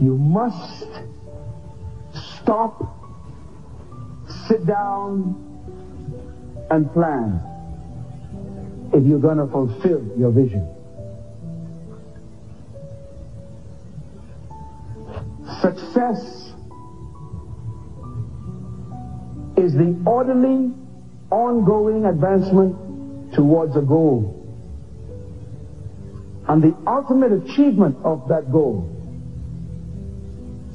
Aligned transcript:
You 0.00 0.16
must 0.16 0.86
stop, 2.42 2.82
sit 4.46 4.64
down, 4.64 5.44
and 6.70 6.92
plan 6.92 7.40
if 8.92 9.04
you're 9.04 9.18
going 9.18 9.38
to 9.38 9.46
fulfill 9.46 10.04
your 10.16 10.30
vision. 10.30 10.66
Success 15.60 16.52
is 19.56 19.72
the 19.72 20.00
orderly, 20.06 20.72
ongoing 21.30 22.04
advancement 22.04 23.34
towards 23.34 23.76
a 23.76 23.82
goal. 23.82 24.34
And 26.46 26.62
the 26.62 26.74
ultimate 26.86 27.32
achievement 27.32 27.96
of 28.04 28.28
that 28.28 28.52
goal. 28.52 28.97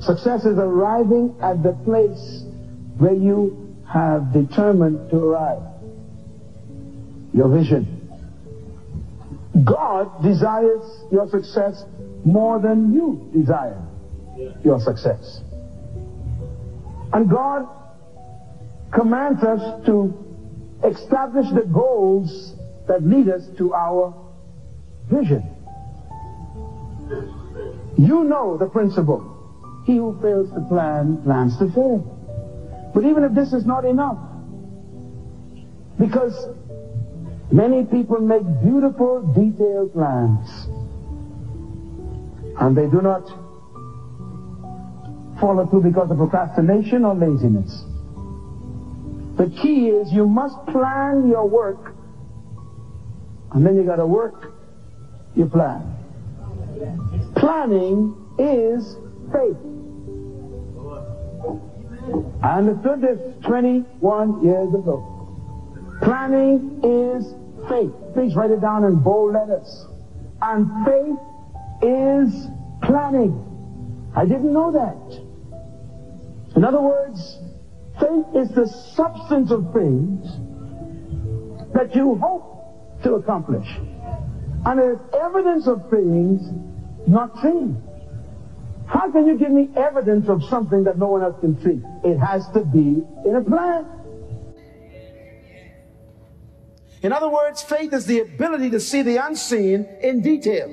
Success 0.05 0.43
is 0.43 0.57
arriving 0.57 1.35
at 1.41 1.63
the 1.63 1.71
place 1.85 2.43
where 2.97 3.13
you 3.13 3.75
have 3.87 4.33
determined 4.33 5.09
to 5.09 5.17
arrive. 5.17 5.61
Your 7.33 7.47
vision. 7.47 8.01
God 9.63 10.21
desires 10.21 10.83
your 11.11 11.29
success 11.29 11.85
more 12.25 12.59
than 12.59 12.93
you 12.93 13.29
desire 13.33 13.81
your 14.63 14.79
success. 14.79 15.41
And 17.13 17.29
God 17.29 17.67
commands 18.91 19.43
us 19.43 19.85
to 19.85 20.13
establish 20.83 21.45
the 21.53 21.65
goals 21.71 22.55
that 22.87 23.03
lead 23.03 23.29
us 23.29 23.47
to 23.57 23.73
our 23.73 24.13
vision. 25.09 25.49
You 27.95 28.23
know 28.23 28.57
the 28.57 28.65
principle. 28.65 29.32
He 29.85 29.97
who 29.97 30.17
fails 30.21 30.49
to 30.53 30.61
plan, 30.61 31.21
plans 31.23 31.57
to 31.57 31.67
fail. 31.69 31.99
But 32.93 33.03
even 33.05 33.23
if 33.23 33.33
this 33.33 33.53
is 33.53 33.65
not 33.65 33.85
enough, 33.85 34.17
because 35.99 36.47
many 37.51 37.83
people 37.83 38.19
make 38.19 38.43
beautiful, 38.61 39.21
detailed 39.33 39.93
plans, 39.93 40.67
and 42.59 42.77
they 42.77 42.87
do 42.87 43.01
not 43.01 43.27
follow 45.39 45.65
through 45.65 45.81
because 45.81 46.09
of 46.11 46.17
procrastination 46.17 47.03
or 47.03 47.15
laziness. 47.15 47.83
The 49.37 49.47
key 49.47 49.89
is 49.89 50.13
you 50.13 50.27
must 50.27 50.63
plan 50.67 51.27
your 51.27 51.47
work, 51.47 51.93
and 53.51 53.65
then 53.65 53.75
you 53.75 53.83
got 53.83 53.95
to 53.97 54.05
work 54.05 54.53
your 55.35 55.47
plan. 55.47 55.81
Planning 57.35 58.15
is 58.37 58.95
faith. 59.31 59.72
I 62.41 62.57
understood 62.57 63.01
this 63.01 63.19
21 63.45 64.43
years 64.43 64.73
ago. 64.73 65.09
Planning 66.01 66.81
is 66.83 67.33
faith. 67.69 67.91
Please 68.13 68.35
write 68.35 68.51
it 68.51 68.61
down 68.61 68.83
in 68.83 68.95
bold 68.97 69.33
letters. 69.33 69.85
And 70.41 70.85
faith 70.85 71.17
is 71.81 72.47
planning. 72.81 74.11
I 74.15 74.25
didn't 74.25 74.51
know 74.53 74.71
that. 74.71 76.55
In 76.55 76.63
other 76.63 76.81
words, 76.81 77.39
faith 77.99 78.25
is 78.35 78.49
the 78.49 78.67
substance 78.95 79.51
of 79.51 79.73
things 79.73 80.25
that 81.73 81.95
you 81.95 82.15
hope 82.15 83.01
to 83.03 83.15
accomplish. 83.15 83.67
And 84.65 84.79
it 84.79 84.83
is 84.83 84.99
evidence 85.19 85.67
of 85.67 85.89
things 85.89 86.41
not 87.07 87.41
seen. 87.41 87.81
How 88.93 89.09
can 89.09 89.25
you 89.25 89.39
give 89.39 89.49
me 89.49 89.69
evidence 89.75 90.29
of 90.29 90.43
something 90.43 90.83
that 90.83 90.99
no 90.99 91.07
one 91.07 91.23
else 91.23 91.39
can 91.39 91.59
see? 91.63 91.81
It 92.07 92.19
has 92.19 92.47
to 92.49 92.63
be 92.63 93.01
in 93.25 93.35
a 93.35 93.41
plan. 93.41 93.87
In 97.01 97.11
other 97.11 97.27
words, 97.27 97.63
faith 97.63 97.91
is 97.91 98.05
the 98.05 98.19
ability 98.19 98.69
to 98.69 98.79
see 98.79 99.01
the 99.01 99.17
unseen 99.17 99.87
in 100.01 100.21
detail 100.21 100.69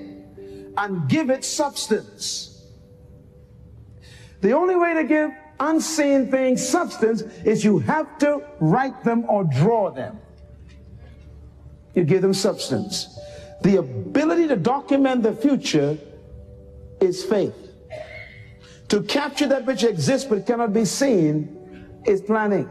and 0.76 1.08
give 1.08 1.30
it 1.30 1.46
substance. 1.46 2.66
The 4.42 4.52
only 4.52 4.76
way 4.76 4.92
to 4.94 5.04
give 5.04 5.30
unseen 5.58 6.30
things 6.30 6.66
substance 6.66 7.22
is 7.22 7.64
you 7.64 7.78
have 7.78 8.18
to 8.18 8.42
write 8.60 9.02
them 9.02 9.24
or 9.28 9.44
draw 9.44 9.90
them. 9.90 10.20
You 11.94 12.04
give 12.04 12.20
them 12.20 12.34
substance. 12.34 13.18
The 13.62 13.76
ability 13.76 14.46
to 14.48 14.56
document 14.56 15.22
the 15.22 15.32
future 15.32 15.96
is 17.00 17.24
faith. 17.24 17.69
To 18.90 19.02
capture 19.02 19.46
that 19.46 19.64
which 19.66 19.84
exists 19.84 20.28
but 20.28 20.46
cannot 20.46 20.72
be 20.72 20.84
seen 20.84 22.02
is 22.06 22.20
planning. 22.20 22.68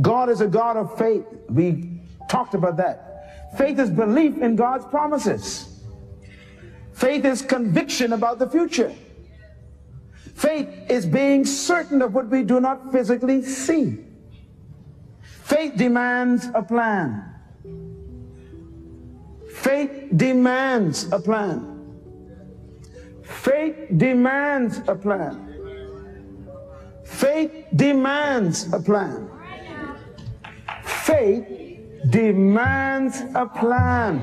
God 0.00 0.30
is 0.30 0.40
a 0.40 0.46
God 0.46 0.76
of 0.76 0.96
faith. 0.96 1.24
We 1.48 2.00
talked 2.28 2.54
about 2.54 2.76
that. 2.76 3.56
Faith 3.58 3.80
is 3.80 3.90
belief 3.90 4.38
in 4.38 4.54
God's 4.54 4.84
promises. 4.86 5.82
Faith 6.92 7.24
is 7.24 7.42
conviction 7.42 8.12
about 8.12 8.38
the 8.38 8.48
future. 8.48 8.94
Faith 10.34 10.68
is 10.88 11.04
being 11.04 11.44
certain 11.44 12.00
of 12.00 12.14
what 12.14 12.28
we 12.28 12.44
do 12.44 12.60
not 12.60 12.92
physically 12.92 13.42
see. 13.42 13.98
Faith 15.22 15.76
demands 15.76 16.46
a 16.54 16.62
plan. 16.62 17.24
Faith 19.52 20.10
demands 20.16 21.10
a 21.12 21.18
plan. 21.18 21.69
Faith 23.30 23.76
demands 23.96 24.82
a 24.88 24.94
plan. 24.94 25.46
Faith 27.04 27.64
demands 27.76 28.72
a 28.72 28.80
plan. 28.80 29.30
Faith 30.84 31.46
demands 32.10 33.22
a 33.34 33.46
plan. 33.46 34.22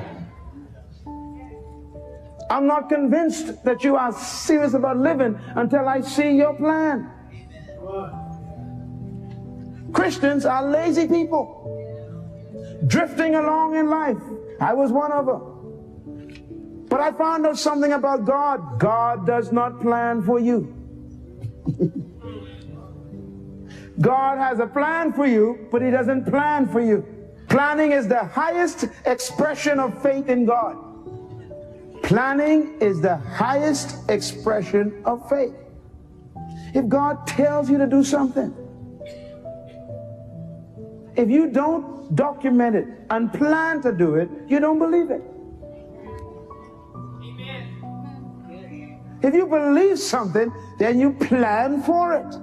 I'm 2.49 2.67
not 2.67 2.89
convinced 2.89 3.63
that 3.63 3.83
you 3.83 3.95
are 3.95 4.11
serious 4.11 4.73
about 4.73 4.97
living 4.97 5.39
until 5.55 5.87
I 5.87 6.01
see 6.01 6.31
your 6.31 6.53
plan. 6.53 7.09
Christians 9.93 10.45
are 10.45 10.65
lazy 10.69 11.07
people, 11.07 11.47
drifting 12.87 13.35
along 13.35 13.75
in 13.75 13.89
life. 13.89 14.21
I 14.59 14.73
was 14.73 14.91
one 14.91 15.11
of 15.11 15.25
them. 15.25 15.56
But 16.97 17.13
I 17.13 17.15
found 17.15 17.45
out 17.45 17.59
something 17.59 17.93
about 17.93 18.25
God. 18.25 18.79
God 18.79 19.27
does 19.27 19.51
not 19.51 19.79
plan 19.81 20.23
for 20.23 20.39
you. 20.39 20.73
God 24.01 24.39
has 24.39 24.57
a 24.59 24.65
plan 24.65 25.13
for 25.13 25.27
you, 25.27 25.67
but 25.71 25.83
He 25.83 25.91
doesn't 25.91 26.25
plan 26.25 26.67
for 26.67 26.81
you. 26.81 27.05
Planning 27.49 27.91
is 27.91 28.07
the 28.07 28.23
highest 28.23 28.85
expression 29.05 29.79
of 29.79 30.01
faith 30.01 30.27
in 30.27 30.45
God. 30.45 30.75
Planning 32.01 32.81
is 32.81 32.99
the 32.99 33.17
highest 33.17 34.09
expression 34.09 35.03
of 35.05 35.29
faith. 35.29 35.53
If 36.73 36.87
God 36.87 37.27
tells 37.27 37.69
you 37.69 37.77
to 37.77 37.85
do 37.85 38.03
something, 38.03 38.51
if 41.15 41.29
you 41.29 41.51
don't 41.51 42.15
document 42.15 42.75
it 42.75 42.87
and 43.11 43.31
plan 43.31 43.83
to 43.83 43.91
do 43.91 44.15
it, 44.15 44.31
you 44.47 44.59
don't 44.59 44.79
believe 44.79 45.11
it. 45.11 45.21
If 49.21 49.33
you 49.33 49.47
believe 49.47 49.99
something, 49.99 50.51
then 50.77 50.99
you 50.99 51.13
plan 51.13 51.81
for 51.83 52.13
it. 52.13 52.35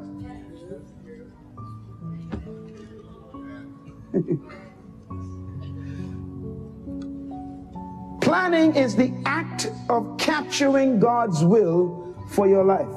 Planning 8.20 8.74
is 8.74 8.96
the 8.96 9.12
act 9.26 9.70
of 9.88 10.16
capturing 10.18 10.98
God's 10.98 11.44
will 11.44 12.16
for 12.30 12.48
your 12.48 12.64
life. 12.64 12.88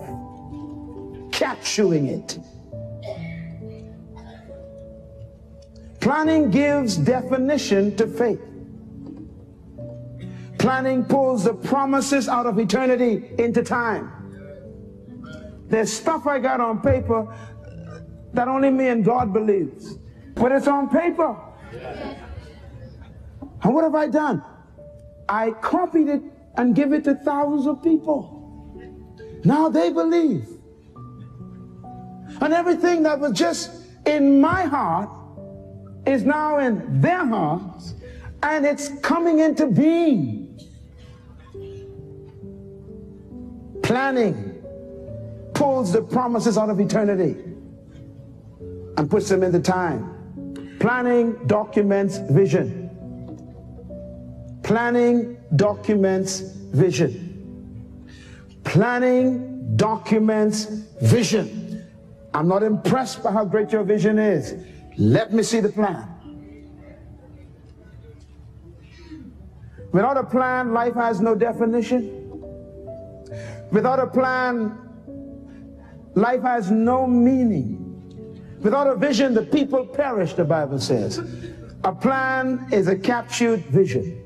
Capturing 1.32 2.08
it. 2.08 2.40
Planning 6.00 6.50
gives 6.50 6.96
definition 6.96 7.96
to 7.98 8.08
faith. 8.08 8.47
Planning 10.68 11.06
pulls 11.06 11.46
the 11.46 11.54
promises 11.54 12.28
out 12.28 12.46
of 12.46 12.60
eternity 12.60 13.32
into 13.38 13.64
time. 13.64 14.12
There's 15.70 15.94
stuff 15.94 16.28
I 16.28 16.40
got 16.40 16.60
on 16.60 16.82
paper 16.82 17.34
that 18.34 18.50
only 18.50 18.70
me 18.70 18.90
and 18.90 19.06
God 19.06 19.32
believes. 19.32 19.98
But 20.36 20.52
it's 20.52 20.68
on 20.68 20.90
paper. 20.90 21.38
And 23.64 23.74
what 23.74 23.86
have 23.86 23.96
I 23.96 24.08
done? 24.08 24.44
I 25.30 25.52
copied 25.52 26.10
it 26.10 26.22
and 26.58 26.76
give 26.76 26.92
it 26.92 27.06
to 27.06 27.16
thousands 27.16 27.66
of 27.66 27.82
people. 27.82 28.78
Now 29.46 29.70
they 29.70 29.90
believe. 29.90 30.50
And 32.42 32.54
everything 32.54 33.04
that 33.04 33.22
was 33.22 33.32
just 33.32 33.86
in 34.06 34.42
my 34.42 34.64
heart 34.64 35.10
is 36.06 36.26
now 36.26 36.60
in 36.60 37.00
their 37.00 37.26
hearts 37.26 37.94
and 38.44 38.66
it's 38.66 38.90
coming 39.00 39.40
into 39.40 39.68
being. 39.68 40.37
Planning 43.88 44.62
pulls 45.54 45.94
the 45.94 46.02
promises 46.02 46.58
out 46.58 46.70
of 46.70 46.78
eternity 46.78 47.38
and 48.98 49.10
puts 49.10 49.30
them 49.30 49.44
into 49.44 49.62
time. 49.62 50.76
Planning 50.78 51.48
documents 51.48 52.18
vision. 52.30 52.90
Planning 54.62 55.38
documents 55.56 56.42
vision. 56.74 58.12
Planning 58.66 59.78
documents 59.78 60.66
vision. 61.02 61.88
I'm 62.34 62.50
not 62.50 62.64
impressed 62.64 63.24
by 63.24 63.32
how 63.32 63.46
great 63.46 63.72
your 63.72 63.84
vision 63.84 64.20
is. 64.20 64.54
Let 64.98 65.32
me 65.32 65.44
see 65.44 65.62
the 65.62 65.70
plan. 65.70 66.10
Without 69.94 70.18
a 70.18 70.26
plan, 70.26 70.74
life 70.74 70.96
has 70.96 71.22
no 71.22 71.36
definition. 71.36 72.27
Without 73.72 74.00
a 74.00 74.08
plan, 74.08 74.78
life 76.16 76.42
has 76.42 76.72
no 76.72 77.06
meaning. 77.08 77.84
Without 78.62 78.88
a 78.88 78.96
vision, 78.96 79.34
the 79.34 79.44
people 79.44 79.86
perish, 79.86 80.34
the 80.34 80.46
Bible 80.46 80.80
says. 80.80 81.20
A 81.84 81.94
plan 81.94 82.68
is 82.72 82.88
a 82.88 82.96
captured 82.96 83.62
vision. 83.66 84.24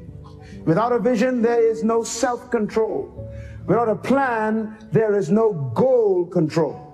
Without 0.66 0.92
a 0.92 1.00
vision, 1.00 1.42
there 1.42 1.64
is 1.64 1.84
no 1.84 2.04
self 2.04 2.50
control. 2.50 3.30
Without 3.66 3.90
a 3.90 3.96
plan, 3.96 4.78
there 4.92 5.16
is 5.16 5.30
no 5.30 5.54
goal 5.76 6.26
control. 6.26 6.88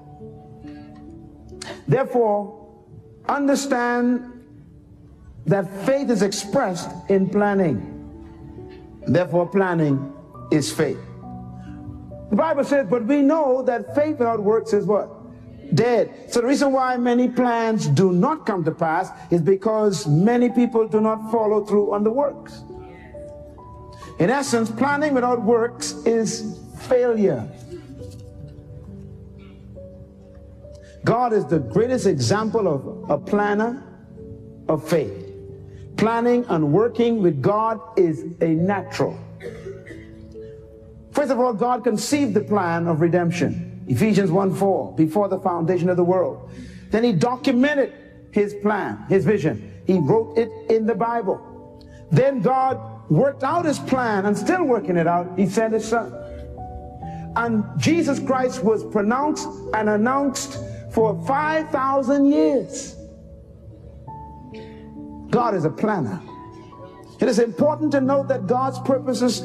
Therefore, 1.88 2.68
understand 3.30 4.34
that 5.46 5.86
faith 5.86 6.10
is 6.10 6.22
expressed 6.22 6.90
in 7.10 7.30
planning. 7.30 7.94
Therefore, 9.08 9.48
planning 9.48 10.14
is 10.52 10.72
faith. 10.72 11.00
The 12.30 12.36
Bible 12.36 12.64
says, 12.64 12.88
but 12.90 13.06
we 13.06 13.22
know 13.22 13.62
that 13.64 13.96
faith 13.96 14.18
without 14.18 14.42
works 14.42 14.74
is 14.74 14.86
what? 14.86 15.10
Dead. 15.76 16.32
So 16.32 16.42
the 16.42 16.48
reason 16.48 16.72
why 16.72 16.98
many 16.98 17.30
plans 17.30 17.88
do 17.88 18.12
not 18.12 18.46
come 18.46 18.64
to 18.64 18.72
pass 18.72 19.10
is 19.32 19.42
because 19.42 20.08
many 20.08 20.50
people 20.50 20.88
do 20.88 21.02
not 21.02 21.32
follow 21.32 21.66
through 21.66 21.94
on 21.94 22.04
the 22.04 22.12
works. 22.12 22.64
In 24.20 24.30
essence, 24.30 24.72
planning 24.72 25.14
without 25.14 25.42
works 25.42 25.94
is 26.06 26.60
failure. 26.88 27.48
God 31.04 31.32
is 31.32 31.46
the 31.46 31.60
greatest 31.60 32.06
example 32.06 32.68
of 32.68 33.10
a 33.10 33.18
planner 33.18 33.84
of 34.68 34.88
faith. 34.88 35.26
Planning 35.96 36.46
and 36.50 36.74
working 36.74 37.22
with 37.22 37.42
God 37.42 37.80
is 37.98 38.26
a 38.42 38.50
natural. 38.50 39.18
First 41.18 41.32
of 41.32 41.40
all, 41.40 41.52
God 41.52 41.84
conceived 41.84 42.36
the 42.36 42.42
plan 42.42 42.86
of 42.86 43.02
redemption. 43.02 43.84
Ephesians 43.88 44.30
1 44.30 44.54
4, 44.54 44.94
before 44.94 45.28
the 45.28 45.40
foundation 45.40 45.90
of 45.90 45.98
the 45.98 46.04
world. 46.04 46.52
Then 46.92 47.04
he 47.04 47.12
documented 47.12 47.92
his 48.30 48.54
plan, 48.62 49.04
his 49.10 49.26
vision. 49.26 49.82
He 49.88 49.98
wrote 49.98 50.38
it 50.38 50.52
in 50.70 50.86
the 50.86 50.94
Bible. 50.94 51.84
Then 52.12 52.42
God 52.42 53.10
worked 53.10 53.44
out 53.44 53.66
his 53.66 53.80
plan 53.80 54.28
and 54.28 54.38
still 54.38 54.64
working 54.66 54.96
it 54.96 55.08
out. 55.08 55.40
He 55.40 55.48
sent 55.48 55.74
his 55.74 55.88
son. 55.88 56.14
And 57.36 57.64
Jesus 57.80 58.20
Christ 58.20 58.64
was 58.64 58.84
pronounced 58.84 59.50
and 59.74 59.90
announced 59.90 60.60
for 60.92 61.20
5,000 61.26 62.32
years. 62.32 62.96
God 65.32 65.56
is 65.56 65.66
a 65.66 65.72
planner. 65.72 66.22
It 67.20 67.28
is 67.28 67.40
important 67.40 67.92
to 67.94 68.02
note 68.02 68.28
that 68.28 68.46
God's 68.46 68.78
purposes 68.82 69.42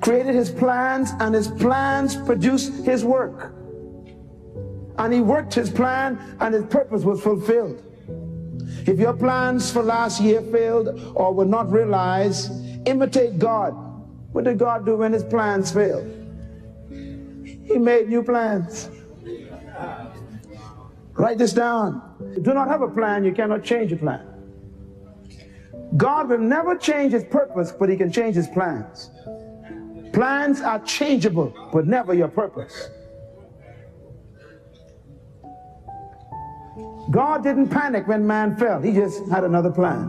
created 0.00 0.34
his 0.34 0.50
plans 0.50 1.12
and 1.20 1.34
his 1.34 1.48
plans 1.48 2.16
produced 2.16 2.84
his 2.84 3.04
work. 3.04 3.54
And 4.98 5.12
he 5.12 5.20
worked 5.20 5.54
his 5.54 5.70
plan 5.70 6.18
and 6.40 6.54
his 6.54 6.64
purpose 6.66 7.02
was 7.02 7.20
fulfilled. 7.22 7.82
If 8.86 8.98
your 8.98 9.12
plans 9.12 9.70
for 9.70 9.82
last 9.82 10.20
year 10.20 10.40
failed 10.40 11.12
or 11.14 11.34
were 11.34 11.44
not 11.44 11.70
realized, 11.70 12.52
imitate 12.86 13.38
God. 13.38 13.72
What 14.32 14.44
did 14.44 14.58
God 14.58 14.86
do 14.86 14.96
when 14.96 15.12
his 15.12 15.24
plans 15.24 15.72
failed? 15.72 16.12
He 16.90 17.78
made 17.78 18.08
new 18.08 18.22
plans. 18.22 18.90
Write 21.14 21.38
this 21.38 21.52
down. 21.52 22.02
If 22.20 22.36
you 22.36 22.42
do 22.42 22.54
not 22.54 22.68
have 22.68 22.82
a 22.82 22.88
plan, 22.88 23.24
you 23.24 23.32
cannot 23.32 23.64
change 23.64 23.92
a 23.92 23.96
plan. 23.96 24.24
God 25.96 26.28
will 26.28 26.38
never 26.38 26.76
change 26.76 27.12
his 27.12 27.24
purpose, 27.24 27.72
but 27.72 27.88
he 27.88 27.96
can 27.96 28.12
change 28.12 28.36
his 28.36 28.48
plans. 28.48 29.10
Plans 30.16 30.62
are 30.62 30.78
changeable, 30.78 31.52
but 31.74 31.86
never 31.86 32.14
your 32.14 32.28
purpose. 32.28 32.88
God 37.10 37.42
didn't 37.42 37.68
panic 37.68 38.08
when 38.08 38.26
man 38.26 38.56
fell, 38.56 38.80
he 38.80 38.92
just 38.92 39.28
had 39.28 39.44
another 39.44 39.70
plan. 39.70 40.08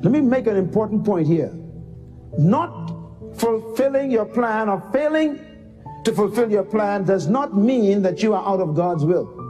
Let 0.00 0.12
me 0.12 0.20
make 0.20 0.46
an 0.46 0.56
important 0.56 1.04
point 1.04 1.26
here. 1.26 1.52
Not 2.38 2.92
fulfilling 3.34 4.12
your 4.12 4.26
plan 4.26 4.68
or 4.68 4.80
failing 4.92 5.40
to 6.04 6.12
fulfill 6.12 6.52
your 6.52 6.62
plan 6.62 7.02
does 7.02 7.26
not 7.26 7.56
mean 7.56 8.02
that 8.02 8.22
you 8.22 8.32
are 8.32 8.46
out 8.46 8.60
of 8.60 8.76
God's 8.76 9.04
will. 9.04 9.47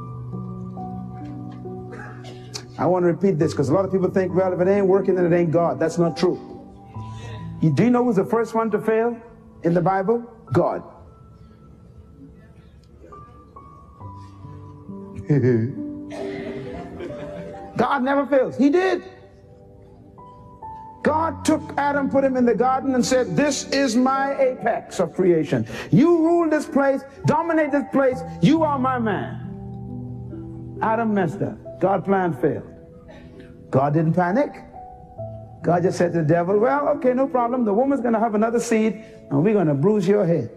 I 2.79 2.87
want 2.87 3.03
to 3.03 3.09
repeat 3.09 3.39
this 3.39 3.53
because 3.53 3.71
a 3.71 3.75
lot 3.75 3.85
of 3.85 3.91
people 3.91 4.09
think, 4.09 4.33
well, 4.33 4.53
if 4.53 4.61
it 4.61 4.69
ain't 4.69 4.87
working, 4.87 5.17
then 5.17 5.31
it 5.31 5.37
ain't 5.37 5.51
God. 5.51 5.81
That's 5.81 5.99
not 5.99 6.17
true. 6.17 6.39
You, 7.61 7.71
do 7.71 7.83
you 7.83 7.91
know 7.91 8.05
who's 8.05 8.17
the 8.17 8.25
first 8.25 8.55
one 8.55 8.71
to 8.71 8.81
fail 8.81 9.21
in 9.65 9.75
the 9.75 9.81
Bible? 9.81 10.25
God. 10.53 10.83
God 17.77 18.03
never 18.03 18.27
fails. 18.27 18.57
He 18.57 18.71
did. 18.71 19.03
God 21.03 21.45
took 21.45 21.63
Adam, 21.77 22.11
put 22.11 22.25
him 22.25 22.37
in 22.37 22.45
the 22.45 22.55
garden, 22.55 22.95
and 22.95 23.05
said, 23.05 23.37
This 23.37 23.69
is 23.71 23.97
my 23.97 24.39
apex 24.41 25.01
of 25.01 25.15
creation. 25.15 25.67
You 25.91 26.19
rule 26.19 26.49
this 26.49 26.67
place, 26.67 27.03
dominate 27.27 27.73
this 27.73 27.85
place. 27.93 28.21
You 28.41 28.63
are 28.63 28.79
my 28.79 28.99
man. 28.99 30.79
Adam 30.81 31.13
messed 31.13 31.43
up. 31.43 31.68
God 31.81 32.05
plan 32.05 32.33
failed. 32.41 32.69
God 33.71 33.95
didn't 33.95 34.15
panic. 34.15 34.65
God 35.63 35.83
just 35.83 35.99
said 35.99 36.13
to 36.13 36.19
the 36.21 36.25
devil, 36.25 36.59
well, 36.59 36.89
okay, 36.97 37.13
no 37.13 37.27
problem. 37.27 37.65
The 37.65 37.75
woman's 37.75 38.01
going 38.01 38.15
to 38.15 38.21
have 38.21 38.35
another 38.35 38.61
seed 38.61 39.05
and 39.31 39.43
we're 39.43 39.55
going 39.55 39.67
to 39.67 39.75
bruise 39.75 40.07
your 40.07 40.25
head. 40.25 40.51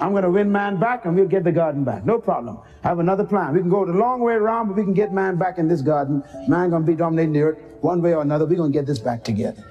I'm 0.00 0.10
going 0.10 0.24
to 0.24 0.30
win 0.30 0.50
man 0.50 0.80
back 0.80 1.04
and 1.04 1.14
we'll 1.14 1.28
get 1.28 1.44
the 1.44 1.52
garden 1.52 1.84
back. 1.84 2.04
No 2.04 2.18
problem. 2.18 2.58
I 2.82 2.88
have 2.88 2.98
another 2.98 3.24
plan. 3.24 3.52
We 3.52 3.60
can 3.60 3.68
go 3.68 3.84
the 3.84 3.92
long 3.92 4.20
way 4.20 4.34
around, 4.34 4.68
but 4.68 4.76
we 4.76 4.82
can 4.82 4.94
get 4.94 5.12
man 5.12 5.36
back 5.36 5.58
in 5.58 5.68
this 5.68 5.80
garden. 5.80 6.24
Man 6.48 6.70
going 6.70 6.82
to 6.84 6.90
be 6.90 6.96
dominating 6.96 7.34
the 7.34 7.42
earth 7.42 7.58
one 7.82 8.02
way 8.02 8.14
or 8.14 8.22
another. 8.22 8.44
We're 8.44 8.56
going 8.56 8.72
to 8.72 8.78
get 8.78 8.86
this 8.86 8.98
back 8.98 9.22
together. 9.22 9.64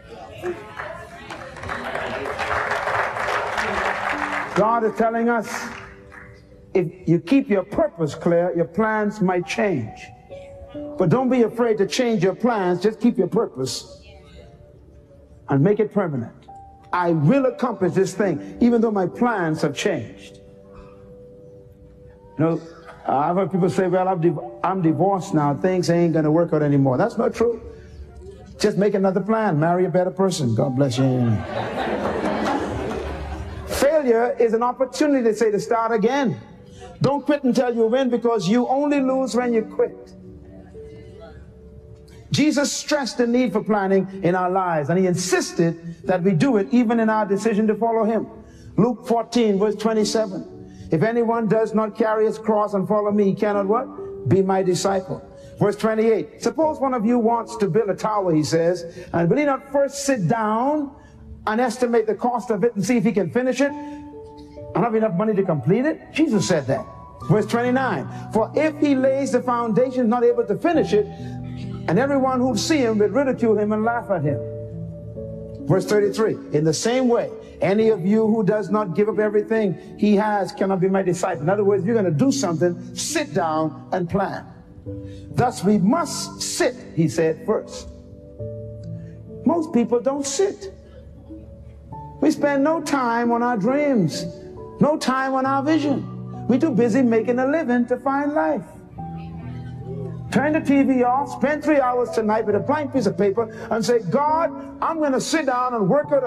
God 4.55 4.83
is 4.83 4.95
telling 4.95 5.27
us 5.29 5.49
if 6.73 7.07
you 7.07 7.19
keep 7.19 7.49
your 7.49 7.63
purpose 7.63 8.15
clear, 8.15 8.53
your 8.55 8.65
plans 8.65 9.21
might 9.21 9.45
change. 9.45 10.07
But 10.97 11.09
don't 11.09 11.29
be 11.29 11.43
afraid 11.43 11.77
to 11.79 11.87
change 11.87 12.23
your 12.23 12.35
plans. 12.35 12.81
Just 12.81 12.99
keep 12.99 13.17
your 13.17 13.27
purpose 13.27 14.01
and 15.49 15.61
make 15.63 15.79
it 15.79 15.93
permanent. 15.93 16.33
I 16.93 17.11
will 17.11 17.45
accomplish 17.45 17.93
this 17.93 18.13
thing, 18.13 18.57
even 18.61 18.81
though 18.81 18.91
my 18.91 19.07
plans 19.07 19.61
have 19.61 19.75
changed. 19.75 20.39
You 22.37 22.45
know, 22.45 22.61
I've 23.05 23.35
heard 23.35 23.51
people 23.51 23.69
say, 23.69 23.87
well, 23.87 24.07
I'm, 24.07 24.39
I'm 24.63 24.81
divorced 24.81 25.33
now. 25.33 25.55
Things 25.55 25.89
ain't 25.89 26.13
going 26.13 26.25
to 26.25 26.31
work 26.31 26.53
out 26.53 26.61
anymore. 26.61 26.97
That's 26.97 27.17
not 27.17 27.33
true. 27.33 27.61
Just 28.59 28.77
make 28.77 28.93
another 28.93 29.21
plan. 29.21 29.59
Marry 29.59 29.85
a 29.85 29.89
better 29.89 30.11
person. 30.11 30.53
God 30.55 30.75
bless 30.75 30.97
you. 30.97 31.35
Failure 33.67 34.35
is 34.39 34.53
an 34.53 34.63
opportunity 34.63 35.23
to 35.23 35.35
say 35.35 35.51
to 35.51 35.59
start 35.59 35.91
again. 35.91 36.39
Don't 37.01 37.25
quit 37.25 37.43
until 37.43 37.73
you 37.73 37.87
win 37.87 38.09
because 38.09 38.47
you 38.47 38.67
only 38.67 39.01
lose 39.01 39.35
when 39.35 39.53
you 39.53 39.63
quit. 39.63 40.15
Jesus 42.31 42.71
stressed 42.71 43.17
the 43.17 43.27
need 43.27 43.51
for 43.51 43.63
planning 43.63 44.07
in 44.23 44.35
our 44.35 44.49
lives 44.49 44.89
and 44.89 44.97
he 44.97 45.05
insisted 45.05 46.05
that 46.05 46.23
we 46.23 46.31
do 46.31 46.57
it 46.57 46.67
even 46.71 46.99
in 46.99 47.09
our 47.09 47.25
decision 47.25 47.67
to 47.67 47.75
follow 47.75 48.05
him. 48.05 48.27
Luke 48.77 49.05
14 49.07 49.59
verse 49.59 49.75
27. 49.75 50.89
If 50.91 51.03
anyone 51.03 51.47
does 51.47 51.73
not 51.73 51.97
carry 51.97 52.25
his 52.25 52.37
cross 52.37 52.73
and 52.73 52.87
follow 52.87 53.11
me, 53.11 53.25
he 53.25 53.35
cannot 53.35 53.67
what? 53.67 54.29
Be 54.29 54.41
my 54.41 54.61
disciple. 54.61 55.25
Verse 55.59 55.75
28. 55.75 56.41
Suppose 56.41 56.79
one 56.79 56.93
of 56.93 57.05
you 57.05 57.17
wants 57.17 57.55
to 57.57 57.67
build 57.67 57.89
a 57.89 57.95
tower, 57.95 58.33
he 58.33 58.43
says, 58.43 58.83
and 59.13 59.29
will 59.29 59.37
he 59.37 59.45
not 59.45 59.71
first 59.71 60.05
sit 60.05 60.27
down 60.27 60.95
and 61.47 61.59
estimate 61.59 62.07
the 62.07 62.15
cost 62.15 62.49
of 62.49 62.63
it 62.63 62.75
and 62.75 62.85
see 62.85 62.97
if 62.97 63.03
he 63.03 63.11
can 63.11 63.31
finish 63.31 63.61
it? 63.61 63.71
And 64.75 64.83
have 64.83 64.95
enough 64.95 65.13
money 65.13 65.33
to 65.33 65.43
complete 65.43 65.85
it? 65.85 66.13
Jesus 66.13 66.47
said 66.47 66.67
that. 66.67 66.85
Verse 67.29 67.45
29. 67.45 68.31
For 68.33 68.51
if 68.55 68.77
he 68.79 68.95
lays 68.95 69.31
the 69.31 69.41
foundation, 69.41 70.09
not 70.09 70.23
able 70.23 70.45
to 70.45 70.55
finish 70.57 70.93
it, 70.93 71.05
and 71.05 71.99
everyone 71.99 72.39
who 72.39 72.55
see 72.57 72.77
him 72.77 72.97
will 72.97 73.09
ridicule 73.09 73.57
him 73.57 73.71
and 73.71 73.83
laugh 73.83 74.09
at 74.09 74.23
him. 74.23 74.39
Verse 75.67 75.85
33 75.85 76.33
In 76.53 76.63
the 76.63 76.73
same 76.73 77.07
way, 77.07 77.29
any 77.61 77.89
of 77.89 78.05
you 78.05 78.27
who 78.27 78.43
does 78.43 78.69
not 78.69 78.95
give 78.95 79.07
up 79.07 79.19
everything 79.19 79.97
he 79.97 80.15
has 80.15 80.51
cannot 80.51 80.79
be 80.79 80.89
my 80.89 81.03
disciple. 81.03 81.43
In 81.43 81.49
other 81.49 81.63
words, 81.63 81.85
you're 81.85 81.93
going 81.93 82.05
to 82.05 82.11
do 82.11 82.31
something, 82.31 82.95
sit 82.95 83.33
down 83.33 83.87
and 83.91 84.09
plan. 84.09 84.45
Thus, 85.33 85.63
we 85.63 85.77
must 85.77 86.41
sit, 86.41 86.75
he 86.95 87.07
said, 87.07 87.45
first. 87.45 87.87
Most 89.45 89.73
people 89.73 89.99
don't 89.99 90.25
sit. 90.25 90.73
We 92.19 92.31
spend 92.31 92.63
no 92.63 92.81
time 92.81 93.31
on 93.31 93.41
our 93.41 93.57
dreams, 93.57 94.25
no 94.81 94.97
time 94.97 95.33
on 95.35 95.45
our 95.45 95.63
vision. 95.63 96.47
We're 96.47 96.59
too 96.59 96.71
busy 96.71 97.01
making 97.01 97.39
a 97.39 97.45
living 97.45 97.85
to 97.87 97.97
find 97.97 98.33
life. 98.33 98.65
Turn 100.31 100.53
the 100.53 100.59
TV 100.59 101.05
off, 101.05 101.29
spend 101.31 101.63
three 101.63 101.79
hours 101.79 102.09
tonight 102.09 102.45
with 102.45 102.55
a 102.55 102.59
blank 102.59 102.93
piece 102.93 103.05
of 103.05 103.17
paper 103.17 103.51
and 103.69 103.85
say, 103.85 103.99
God, 103.99 104.49
I'm 104.81 104.97
going 104.97 105.11
to 105.11 105.21
sit 105.21 105.45
down 105.45 105.73
and 105.73 105.89
work 105.89 106.07
out 106.11 106.23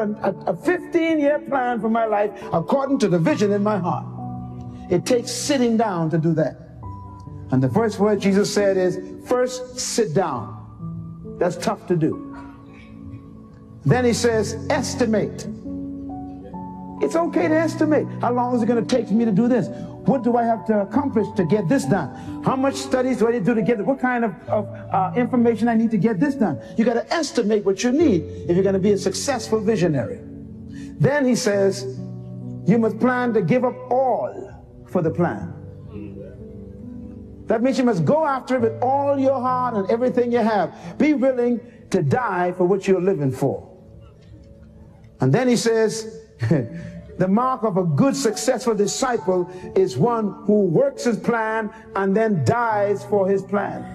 a 0.46 0.54
15 0.54 1.18
year 1.18 1.38
plan 1.40 1.80
for 1.80 1.88
my 1.88 2.04
life 2.04 2.30
according 2.52 2.99
to 3.00 3.08
the 3.08 3.18
vision 3.18 3.50
in 3.52 3.62
my 3.62 3.78
heart. 3.78 4.04
It 4.90 5.06
takes 5.06 5.32
sitting 5.32 5.76
down 5.76 6.11
to 6.11 6.18
do 6.18 6.34
that. 6.34 6.56
And 7.50 7.62
the 7.62 7.70
first 7.70 7.99
word 7.99 8.20
Jesus 8.20 8.52
said 8.52 8.76
is, 8.76 8.99
first 9.26 9.78
sit 9.78 10.14
down. 10.14 11.37
That's 11.38 11.56
tough 11.56 11.87
to 11.87 11.96
do. 11.96 12.37
Then 13.87 14.04
he 14.04 14.12
says, 14.12 14.66
estimate. 14.70 15.46
It's 17.04 17.16
okay 17.16 17.49
to 17.49 17.54
estimate. 17.54 18.06
How 18.23 18.32
long 18.32 18.56
is 18.56 18.62
it 18.62 18.66
going 18.66 18.82
to 18.84 18.96
take 18.96 19.08
for 19.08 19.12
me 19.12 19.26
to 19.26 19.30
do 19.32 19.46
this? 19.46 19.68
What 20.06 20.23
do 20.23 20.38
I 20.38 20.42
have 20.44 20.64
to 20.66 20.80
accomplish 20.80 21.26
to 21.37 21.44
get 21.44 21.68
this 21.68 21.84
done? 21.84 22.42
How 22.42 22.56
much 22.56 22.76
studies 22.76 23.18
do 23.18 23.28
I 23.28 23.32
need 23.32 23.40
to 23.40 23.44
do 23.44 23.54
to 23.54 23.62
get 23.62 23.78
it? 23.78 23.84
What 23.84 24.00
kind 24.00 24.25
of, 24.25 24.32
of 24.49 24.66
uh, 24.90 25.12
information 25.14 25.68
I 25.68 25.75
need 25.75 25.90
to 25.90 25.99
get 25.99 26.18
this 26.18 26.34
done? 26.34 26.58
You 26.78 26.84
got 26.87 26.94
to 26.94 27.12
estimate 27.12 27.62
what 27.64 27.82
you 27.82 27.92
need 27.92 28.23
if 28.49 28.56
you're 28.56 28.62
going 28.62 28.75
to 28.75 28.78
be 28.78 28.92
a 28.92 28.99
successful 28.99 29.61
visionary. 29.61 30.18
Then 30.99 31.26
he 31.26 31.34
says, 31.34 31.84
you 32.66 32.78
must 32.78 32.99
plan 32.99 33.34
to 33.34 33.42
give 33.42 33.66
up 33.66 33.76
all 33.90 34.50
for 34.88 35.02
the 35.02 35.11
plan. 35.11 35.52
That 37.49 37.62
means 37.62 37.76
you 37.76 37.84
must 37.84 38.06
go 38.06 38.25
after 38.25 38.54
it 38.56 38.62
with 38.62 38.82
all 38.82 39.18
your 39.18 39.38
heart 39.38 39.75
and 39.75 39.90
everything 39.90 40.32
you 40.32 40.38
have. 40.38 40.96
Be 40.96 41.12
willing 41.12 41.61
to 41.90 42.02
die 42.02 42.52
for 42.52 42.64
what 42.64 42.88
you're 42.88 43.02
living 43.02 43.30
for. 43.30 43.70
And 45.20 45.30
then 45.32 45.49
he 45.49 45.56
says, 45.56 46.23
the 47.18 47.28
mark 47.28 47.62
of 47.62 47.76
a 47.76 47.85
good, 47.85 48.16
successful 48.16 48.75
disciple 48.75 49.49
is 49.76 49.97
one 49.97 50.33
who 50.44 50.64
works 50.64 51.04
his 51.04 51.18
plan 51.18 51.71
and 51.94 52.16
then 52.16 52.44
dies 52.44 53.04
for 53.04 53.28
his 53.28 53.42
plan. 53.42 53.90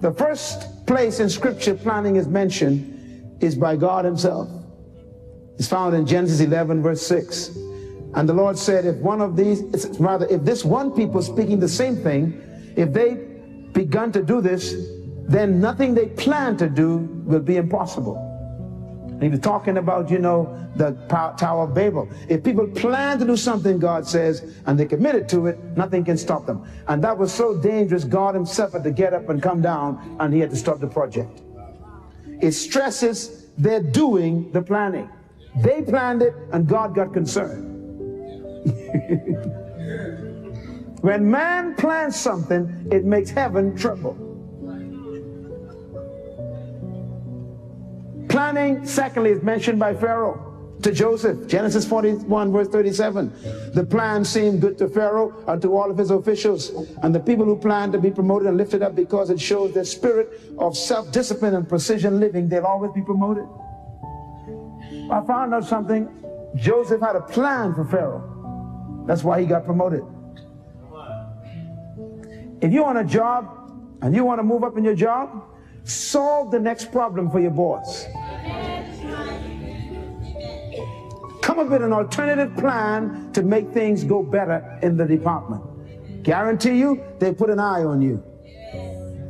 The 0.00 0.12
first 0.12 0.86
place 0.86 1.20
in 1.20 1.28
scripture 1.28 1.74
planning 1.74 2.16
is 2.16 2.26
mentioned 2.26 3.38
is 3.40 3.54
by 3.54 3.76
God 3.76 4.04
himself. 4.04 4.48
It's 5.58 5.68
found 5.68 5.94
in 5.94 6.06
Genesis 6.06 6.40
11 6.40 6.82
verse 6.82 7.06
6. 7.06 7.56
And 8.14 8.28
the 8.28 8.32
Lord 8.32 8.58
said, 8.58 8.86
if 8.86 8.96
one 8.96 9.20
of 9.20 9.36
these, 9.36 9.62
rather, 10.00 10.26
if 10.26 10.42
this 10.42 10.64
one 10.64 10.90
people 10.90 11.22
speaking 11.22 11.60
the 11.60 11.68
same 11.68 11.96
thing, 11.96 12.42
if 12.76 12.92
they 12.92 13.14
begun 13.72 14.10
to 14.12 14.22
do 14.22 14.40
this, 14.40 14.74
then 15.28 15.60
nothing 15.60 15.94
they 15.94 16.06
plan 16.06 16.56
to 16.56 16.68
do 16.68 16.96
will 17.24 17.40
be 17.40 17.56
impossible. 17.56 18.29
He 19.20 19.28
was 19.28 19.40
talking 19.40 19.76
about, 19.76 20.10
you 20.10 20.18
know, 20.18 20.56
the 20.76 20.92
Tower 21.08 21.64
of 21.64 21.74
Babel. 21.74 22.08
If 22.28 22.42
people 22.42 22.66
plan 22.66 23.18
to 23.18 23.26
do 23.26 23.36
something, 23.36 23.78
God 23.78 24.06
says, 24.06 24.54
and 24.66 24.78
they 24.78 24.86
committed 24.86 25.28
to 25.30 25.46
it, 25.46 25.58
nothing 25.76 26.04
can 26.04 26.16
stop 26.16 26.46
them. 26.46 26.66
And 26.88 27.04
that 27.04 27.18
was 27.18 27.32
so 27.32 27.56
dangerous, 27.56 28.04
God 28.04 28.34
himself 28.34 28.72
had 28.72 28.84
to 28.84 28.90
get 28.90 29.12
up 29.12 29.28
and 29.28 29.42
come 29.42 29.60
down, 29.60 30.16
and 30.20 30.32
he 30.32 30.40
had 30.40 30.50
to 30.50 30.56
stop 30.56 30.80
the 30.80 30.86
project. 30.86 31.42
It 32.40 32.52
stresses 32.52 33.48
they're 33.58 33.82
doing 33.82 34.50
the 34.52 34.62
planning. 34.62 35.10
They 35.56 35.82
planned 35.82 36.22
it, 36.22 36.34
and 36.52 36.66
God 36.66 36.94
got 36.94 37.12
concerned. 37.12 37.66
when 41.02 41.30
man 41.30 41.74
plans 41.74 42.18
something, 42.18 42.88
it 42.90 43.04
makes 43.04 43.28
heaven 43.28 43.76
tremble. 43.76 44.29
Planning, 48.40 48.86
secondly, 48.86 49.32
is 49.32 49.42
mentioned 49.42 49.78
by 49.78 49.92
Pharaoh 49.92 50.78
to 50.80 50.92
Joseph. 50.92 51.46
Genesis 51.46 51.86
41, 51.86 52.50
verse 52.50 52.68
37. 52.68 53.30
The 53.74 53.84
plan 53.84 54.24
seemed 54.24 54.62
good 54.62 54.78
to 54.78 54.88
Pharaoh 54.88 55.44
and 55.46 55.60
to 55.60 55.76
all 55.76 55.90
of 55.90 55.98
his 55.98 56.10
officials. 56.10 56.70
And 57.02 57.14
the 57.14 57.20
people 57.20 57.44
who 57.44 57.54
planned 57.58 57.92
to 57.92 57.98
be 57.98 58.10
promoted 58.10 58.48
and 58.48 58.56
lifted 58.56 58.80
up 58.82 58.96
because 58.96 59.28
it 59.28 59.38
shows 59.38 59.74
their 59.74 59.84
spirit 59.84 60.40
of 60.58 60.74
self 60.74 61.12
discipline 61.12 61.54
and 61.54 61.68
precision 61.68 62.18
living, 62.18 62.48
they'll 62.48 62.64
always 62.64 62.92
be 62.92 63.02
promoted. 63.02 63.44
I 65.10 65.20
found 65.26 65.52
out 65.52 65.66
something. 65.66 66.08
Joseph 66.56 67.02
had 67.02 67.16
a 67.16 67.20
plan 67.20 67.74
for 67.74 67.84
Pharaoh. 67.84 69.04
That's 69.06 69.22
why 69.22 69.42
he 69.42 69.46
got 69.46 69.66
promoted. 69.66 70.02
If 72.62 72.72
you 72.72 72.84
want 72.84 72.96
a 72.96 73.04
job 73.04 73.70
and 74.00 74.14
you 74.16 74.24
want 74.24 74.38
to 74.38 74.44
move 74.44 74.64
up 74.64 74.78
in 74.78 74.84
your 74.84 74.96
job, 74.96 75.44
solve 75.84 76.50
the 76.50 76.58
next 76.58 76.90
problem 76.90 77.30
for 77.30 77.38
your 77.38 77.50
boss. 77.50 78.06
Come 81.50 81.58
up 81.58 81.68
with 81.68 81.82
an 81.82 81.92
alternative 81.92 82.56
plan 82.58 83.32
to 83.32 83.42
make 83.42 83.72
things 83.72 84.04
go 84.04 84.22
better 84.22 84.78
in 84.84 84.96
the 84.96 85.04
department. 85.04 86.22
Guarantee 86.22 86.78
you, 86.78 87.02
they 87.18 87.34
put 87.34 87.50
an 87.50 87.58
eye 87.58 87.82
on 87.82 88.00
you. 88.00 88.22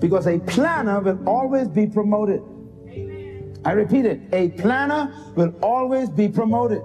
Because 0.00 0.27
a 0.27 0.39
planner 0.41 1.00
will 1.00 1.19
always 1.27 1.67
be 1.67 1.87
promoted. 1.87 2.43
I 3.65 3.73
repeat 3.73 4.05
it, 4.05 4.21
a 4.35 4.50
planner 4.50 5.33
will 5.35 5.55
always 5.62 6.11
be 6.11 6.29
promoted. 6.29 6.83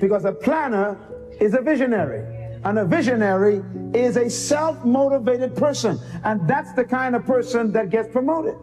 Because 0.00 0.24
a 0.24 0.32
planner 0.32 0.98
is 1.38 1.52
a 1.52 1.60
visionary. 1.60 2.24
And 2.64 2.78
a 2.78 2.86
visionary 2.86 3.62
is 3.92 4.16
a 4.16 4.30
self 4.30 4.82
motivated 4.82 5.54
person. 5.54 6.00
And 6.24 6.48
that's 6.48 6.72
the 6.72 6.84
kind 6.84 7.16
of 7.16 7.26
person 7.26 7.70
that 7.72 7.90
gets 7.90 8.08
promoted. 8.08 8.54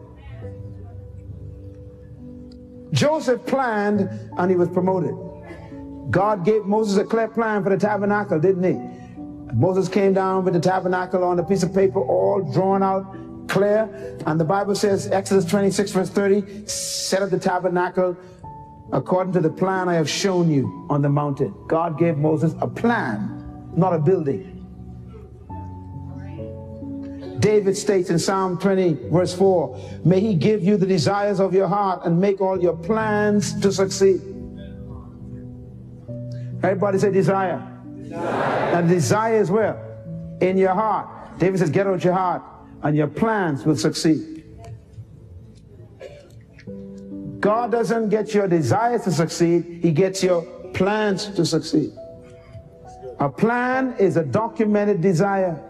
Joseph 2.90 3.46
planned 3.46 4.08
and 4.36 4.50
he 4.50 4.56
was 4.56 4.68
promoted. 4.68 5.23
God 6.10 6.44
gave 6.44 6.64
Moses 6.64 6.96
a 6.98 7.04
clear 7.04 7.28
plan 7.28 7.62
for 7.62 7.70
the 7.70 7.76
tabernacle, 7.76 8.38
didn't 8.38 8.64
he? 8.64 9.54
Moses 9.54 9.88
came 9.88 10.12
down 10.12 10.44
with 10.44 10.54
the 10.54 10.60
tabernacle 10.60 11.22
on 11.22 11.38
a 11.38 11.44
piece 11.44 11.62
of 11.62 11.72
paper, 11.72 12.00
all 12.00 12.42
drawn 12.52 12.82
out 12.82 13.16
clear. 13.48 13.88
And 14.26 14.38
the 14.38 14.44
Bible 14.44 14.74
says, 14.74 15.10
Exodus 15.10 15.44
26, 15.44 15.92
verse 15.92 16.10
30, 16.10 16.66
set 16.66 17.22
up 17.22 17.30
the 17.30 17.38
tabernacle 17.38 18.16
according 18.92 19.32
to 19.34 19.40
the 19.40 19.50
plan 19.50 19.88
I 19.88 19.94
have 19.94 20.10
shown 20.10 20.50
you 20.50 20.86
on 20.90 21.02
the 21.02 21.08
mountain. 21.08 21.54
God 21.68 21.98
gave 21.98 22.16
Moses 22.16 22.54
a 22.60 22.68
plan, 22.68 23.72
not 23.76 23.94
a 23.94 23.98
building. 23.98 24.50
David 27.38 27.76
states 27.76 28.10
in 28.10 28.18
Psalm 28.18 28.58
20, 28.58 29.10
verse 29.10 29.34
4, 29.34 30.00
May 30.04 30.20
he 30.20 30.34
give 30.34 30.62
you 30.62 30.76
the 30.76 30.86
desires 30.86 31.40
of 31.40 31.52
your 31.52 31.68
heart 31.68 32.00
and 32.04 32.18
make 32.18 32.40
all 32.40 32.60
your 32.60 32.76
plans 32.76 33.60
to 33.60 33.70
succeed. 33.70 34.33
Everybody 36.64 36.98
say 36.98 37.10
desire. 37.10 37.62
desire. 37.96 38.74
And 38.74 38.88
desire 38.88 39.36
is 39.36 39.50
where? 39.50 39.76
In 40.40 40.56
your 40.56 40.74
heart. 40.74 41.38
David 41.38 41.58
says, 41.58 41.70
get 41.70 41.86
out 41.86 42.02
your 42.04 42.14
heart, 42.14 42.42
and 42.82 42.96
your 42.96 43.08
plans 43.08 43.64
will 43.64 43.76
succeed. 43.76 44.44
God 47.40 47.72
doesn't 47.72 48.08
get 48.08 48.32
your 48.32 48.48
desires 48.48 49.02
to 49.04 49.12
succeed, 49.12 49.80
He 49.82 49.90
gets 49.90 50.22
your 50.22 50.42
plans 50.72 51.28
to 51.30 51.44
succeed. 51.44 51.92
A 53.20 53.28
plan 53.28 53.94
is 53.98 54.16
a 54.16 54.24
documented 54.24 55.00
desire. 55.00 55.62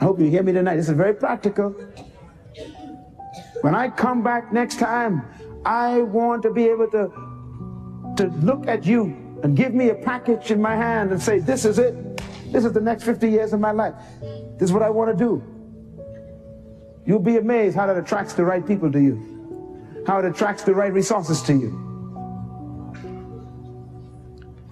I 0.00 0.04
hope 0.04 0.20
you 0.20 0.26
hear 0.26 0.42
me 0.42 0.52
tonight. 0.52 0.76
This 0.76 0.88
is 0.88 0.96
very 0.96 1.14
practical. 1.14 1.70
When 3.62 3.74
I 3.74 3.88
come 3.88 4.22
back 4.22 4.52
next 4.52 4.78
time, 4.78 5.22
I 5.64 6.02
want 6.02 6.42
to 6.42 6.52
be 6.52 6.68
able 6.68 6.88
to, 6.88 7.10
to 8.16 8.28
look 8.42 8.68
at 8.68 8.86
you 8.86 9.27
and 9.42 9.56
give 9.56 9.74
me 9.74 9.90
a 9.90 9.94
package 9.94 10.50
in 10.50 10.60
my 10.60 10.74
hand 10.74 11.12
and 11.12 11.22
say, 11.22 11.38
This 11.38 11.64
is 11.64 11.78
it. 11.78 12.16
This 12.52 12.64
is 12.64 12.72
the 12.72 12.80
next 12.80 13.04
50 13.04 13.28
years 13.28 13.52
of 13.52 13.60
my 13.60 13.72
life. 13.72 13.94
This 14.20 14.68
is 14.68 14.72
what 14.72 14.82
I 14.82 14.90
want 14.90 15.16
to 15.16 15.24
do. 15.24 15.42
You'll 17.04 17.18
be 17.18 17.36
amazed 17.36 17.76
how 17.76 17.86
that 17.86 17.96
attracts 17.96 18.34
the 18.34 18.44
right 18.44 18.66
people 18.66 18.90
to 18.92 19.00
you, 19.00 20.04
how 20.06 20.18
it 20.18 20.24
attracts 20.24 20.62
the 20.62 20.74
right 20.74 20.92
resources 20.92 21.42
to 21.42 21.52
you. 21.52 21.84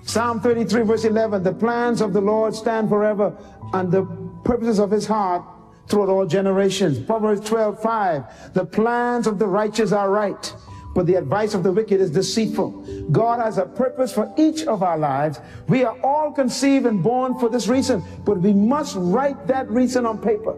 Psalm 0.03 0.41
33, 0.41 0.83
verse 0.83 1.05
11 1.05 1.43
The 1.43 1.53
plans 1.53 2.01
of 2.01 2.13
the 2.13 2.21
Lord 2.21 2.55
stand 2.55 2.89
forever, 2.89 3.37
and 3.73 3.91
the 3.91 4.05
purposes 4.45 4.79
of 4.79 4.91
his 4.91 5.07
heart 5.07 5.45
throughout 5.89 6.09
all 6.09 6.27
generations. 6.27 6.99
Proverbs 6.99 7.49
12, 7.49 7.83
5 7.83 8.55
The 8.55 8.65
plans 8.65 9.27
of 9.27 9.39
the 9.39 9.47
righteous 9.47 9.93
are 9.93 10.11
right 10.11 10.55
but 10.97 11.05
the 11.05 11.15
advice 11.15 11.53
of 11.53 11.62
the 11.62 11.71
wicked 11.71 12.00
is 12.00 12.11
deceitful. 12.11 12.71
God 13.12 13.38
has 13.38 13.59
a 13.59 13.67
purpose 13.67 14.15
for 14.15 14.33
each 14.38 14.62
of 14.62 14.83
our 14.83 14.97
lives. 14.97 15.38
We 15.69 15.85
are 15.85 15.95
all 16.00 16.33
conceived 16.33 16.87
and 16.87 17.03
born 17.03 17.38
for 17.38 17.50
this 17.50 17.69
reason, 17.69 18.03
but 18.25 18.38
we 18.38 18.55
must 18.55 18.97
write 18.99 19.47
that 19.47 19.71
reason 19.71 20.07
on 20.07 20.17
paper. 20.17 20.57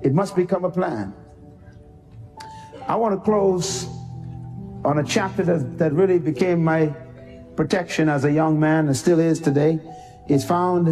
It 0.00 0.14
must 0.14 0.36
become 0.36 0.64
a 0.64 0.70
plan. 0.70 1.12
I 2.86 2.94
want 2.94 3.18
to 3.18 3.24
close 3.24 3.88
on 4.84 4.98
a 4.98 5.04
chapter 5.04 5.42
that, 5.42 5.76
that 5.76 5.92
really 5.92 6.20
became 6.20 6.62
my 6.62 6.94
protection 7.56 8.08
as 8.08 8.24
a 8.24 8.30
young 8.30 8.60
man 8.60 8.86
and 8.86 8.96
still 8.96 9.18
is 9.18 9.40
today. 9.40 9.80
It's 10.28 10.44
found 10.44 10.86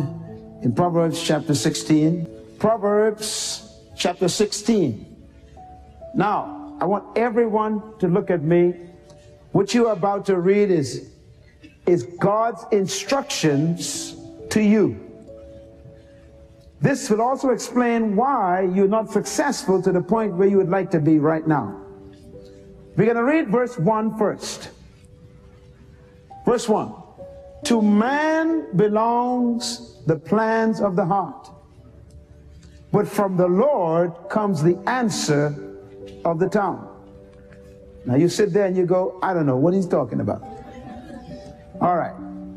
in 0.64 0.74
Proverbs 0.74 1.22
chapter 1.22 1.54
16. 1.54 2.26
Proverbs 2.58 3.78
chapter 3.94 4.26
16. 4.26 5.06
Now, 6.16 6.59
I 6.80 6.86
want 6.86 7.18
everyone 7.18 7.98
to 7.98 8.08
look 8.08 8.30
at 8.30 8.42
me. 8.42 8.74
What 9.52 9.74
you 9.74 9.88
are 9.88 9.92
about 9.92 10.24
to 10.26 10.40
read 10.40 10.70
is, 10.70 11.10
is 11.86 12.04
God's 12.18 12.64
instructions 12.72 14.16
to 14.50 14.62
you. 14.62 14.98
This 16.80 17.10
will 17.10 17.20
also 17.20 17.50
explain 17.50 18.16
why 18.16 18.62
you're 18.62 18.88
not 18.88 19.10
successful 19.10 19.82
to 19.82 19.92
the 19.92 20.00
point 20.00 20.34
where 20.34 20.48
you 20.48 20.56
would 20.56 20.70
like 20.70 20.90
to 20.92 21.00
be 21.00 21.18
right 21.18 21.46
now. 21.46 21.78
We're 22.96 23.04
going 23.04 23.16
to 23.16 23.24
read 23.24 23.48
verse 23.48 23.78
1 23.78 24.16
first. 24.16 24.70
Verse 26.46 26.66
1. 26.66 26.94
To 27.64 27.82
man 27.82 28.74
belongs 28.76 30.02
the 30.06 30.16
plans 30.16 30.80
of 30.80 30.96
the 30.96 31.04
heart, 31.04 31.50
but 32.90 33.06
from 33.06 33.36
the 33.36 33.46
Lord 33.46 34.12
comes 34.30 34.62
the 34.62 34.82
answer 34.88 35.69
of 36.24 36.38
the 36.38 36.48
tongue. 36.48 36.86
Now 38.06 38.16
you 38.16 38.28
sit 38.28 38.52
there 38.52 38.66
and 38.66 38.76
you 38.76 38.86
go, 38.86 39.18
I 39.22 39.34
don't 39.34 39.46
know 39.46 39.56
what 39.56 39.74
he's 39.74 39.86
talking 39.86 40.20
about. 40.20 40.42
All 41.80 41.96
right. 41.96 42.14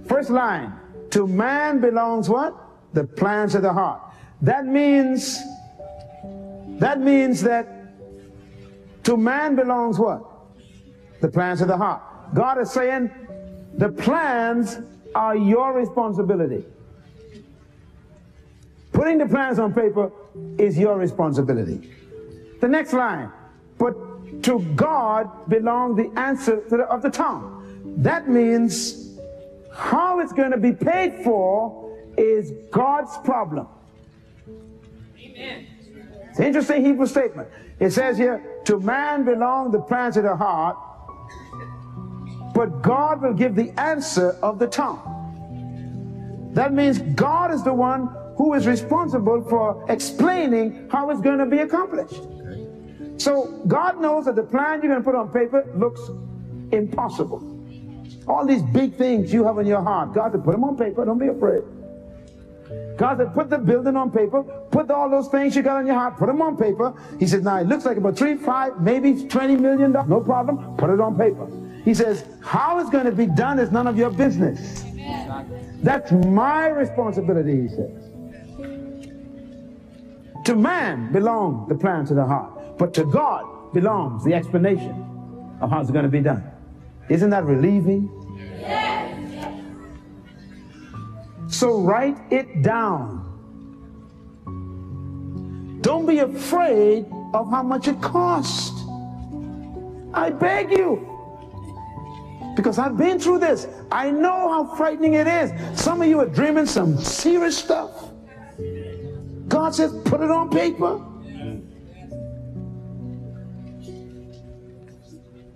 First 0.08 0.30
line. 0.30 0.74
To 1.12 1.28
man 1.28 1.80
belongs 1.80 2.30
what? 2.30 2.56
The 2.94 3.04
plans 3.04 3.56
of 3.56 3.62
the 3.62 3.72
heart. 3.72 4.02
That 4.42 4.66
means, 4.66 5.40
that 6.80 7.00
means 7.00 7.42
that 7.44 7.68
to 9.04 9.18
man 9.18 9.56
belongs 9.56 10.00
what? 10.00 10.24
The 11.22 11.28
plans 11.28 11.62
of 11.62 11.68
the 11.68 11.78
heart. 11.78 12.02
God 12.34 12.60
is 12.60 12.72
saying 12.72 13.12
the 13.76 13.90
plans 13.90 14.80
are 15.14 15.36
your 15.36 15.74
responsibility. 15.74 16.66
Putting 18.92 19.18
the 19.18 19.28
plans 19.28 19.60
on 19.60 19.74
paper 19.74 20.12
is 20.58 20.78
your 20.78 20.98
responsibility. 20.98 21.92
The 22.60 22.68
next 22.68 22.94
line, 22.94 23.32
but 23.84 24.44
to 24.44 24.60
God 24.78 25.50
belong 25.50 25.98
the 25.98 26.10
answer 26.18 26.64
the, 26.70 26.84
of 26.84 27.02
the 27.02 27.10
tongue. 27.10 27.94
That 27.98 28.30
means 28.30 29.20
how 29.74 30.22
it's 30.22 30.32
going 30.32 30.52
to 30.52 30.58
be 30.58 30.72
paid 30.72 31.22
for 31.26 31.94
is 32.18 32.54
God's 32.72 33.18
problem. 33.26 33.68
It's 35.18 36.40
an 36.40 36.46
interesting 36.46 36.86
Hebrew 36.86 37.08
statement. 37.08 37.50
It 37.82 37.92
says 37.92 38.18
here, 38.18 38.62
to 38.64 38.80
man 38.80 39.26
belong 39.26 39.72
the 39.72 39.82
plans 39.82 40.16
of 40.16 40.24
the 40.24 40.36
heart, 40.36 40.78
but 42.54 42.82
God 42.82 43.22
will 43.22 43.34
give 43.34 43.54
the 43.54 43.78
answer 43.78 44.38
of 44.42 44.60
the 44.60 44.68
tongue. 44.68 45.02
That 46.54 46.74
means 46.74 47.00
God 47.00 47.54
is 47.54 47.64
the 47.64 47.74
one 47.74 48.08
who 48.38 48.54
is 48.54 48.66
responsible 48.66 49.42
for 49.42 49.86
explaining 49.90 50.88
how 50.90 51.10
it's 51.10 51.20
going 51.20 51.40
to 51.40 51.46
be 51.46 51.58
accomplished. 51.58 52.22
So 53.18 53.62
God 53.68 54.02
knows 54.02 54.26
that 54.26 54.36
the 54.36 54.44
plan 54.44 54.82
you're 54.82 54.92
going 54.92 55.04
to 55.04 55.04
put 55.04 55.16
on 55.16 55.32
paper 55.32 55.68
looks 55.76 56.02
impossible. 56.72 57.50
All 58.28 58.46
these 58.46 58.62
big 58.62 58.96
things 58.96 59.34
you 59.34 59.44
have 59.46 59.58
in 59.60 59.68
your 59.68 59.82
heart, 59.82 60.14
God 60.14 60.32
said, 60.32 60.44
put 60.44 60.52
them 60.52 60.64
on 60.64 60.78
paper. 60.78 61.06
Don't 61.06 61.20
be 61.20 61.28
afraid. 61.28 61.64
God 62.98 63.18
said, 63.18 63.34
put 63.34 63.50
the 63.50 63.58
building 63.58 63.96
on 63.96 64.12
paper, 64.12 64.44
put 64.72 64.90
all 64.92 65.10
those 65.10 65.28
things 65.28 65.56
you 65.56 65.62
got 65.62 65.78
on 65.78 65.86
your 65.86 65.96
heart, 65.96 66.18
put 66.18 66.28
them 66.28 66.42
on 66.42 66.56
paper. 66.56 66.94
He 67.20 67.28
said, 67.28 67.44
now 67.44 67.58
it 67.58 67.68
looks 67.68 67.86
like 67.86 67.98
about 67.98 68.18
three, 68.18 68.36
five, 68.36 68.80
maybe 68.80 69.28
20 69.28 69.56
million 69.58 69.92
dollars. 69.92 70.10
No 70.10 70.22
problem. 70.22 70.78
Put 70.78 70.90
it 70.90 71.02
on 71.02 71.18
paper. 71.18 71.48
He 71.84 71.94
says, 71.94 72.26
how 72.42 72.80
it's 72.80 72.90
going 72.90 73.06
to 73.06 73.12
be 73.12 73.26
done 73.26 73.60
is 73.60 73.72
none 73.72 73.88
of 73.88 73.98
your 73.98 74.10
business. 74.10 74.86
That's 75.82 76.12
my 76.12 76.68
responsibility, 76.68 77.64
he 77.64 77.68
says. 77.68 77.92
To 80.46 80.56
man 80.56 81.12
belong 81.12 81.68
the 81.68 81.76
plans 81.76 82.10
of 82.10 82.18
the 82.18 82.26
heart, 82.26 82.63
but 82.78 82.94
to 82.96 83.06
God 83.06 83.74
belongs 83.74 84.24
the 84.24 84.34
explanation 84.34 85.58
of 85.62 85.70
how 85.70 85.82
it's 85.82 85.92
going 85.92 86.06
to 86.06 86.12
be 86.12 86.22
done. 86.22 86.44
Isn't 87.10 87.30
that 87.32 87.44
relieving? 87.46 88.10
Yes. 88.60 89.54
So 91.48 91.82
write 91.82 92.18
it 92.32 92.62
down. 92.62 93.30
Don't 95.82 96.06
be 96.06 96.20
afraid 96.20 97.06
of 97.34 97.50
how 97.50 97.64
much 97.64 97.88
it 97.88 98.02
costs. 98.02 98.72
I 100.14 100.30
beg 100.30 100.72
you. 100.72 101.10
Because 102.56 102.78
I've 102.78 102.98
been 102.98 103.20
through 103.20 103.40
this. 103.40 103.68
I 103.92 104.12
know 104.12 104.50
how 104.50 104.76
frightening 104.76 105.16
it 105.16 105.28
is. 105.28 105.52
Some 105.80 106.02
of 106.02 106.08
you 106.08 106.20
are 106.20 106.28
dreaming 106.28 106.66
some 106.66 106.98
serious 106.98 107.58
stuff. 107.58 108.12
God 109.48 109.76
says, 109.76 109.92
put 110.06 110.22
it 110.22 110.32
on 110.32 110.50
paper. 110.50 111.02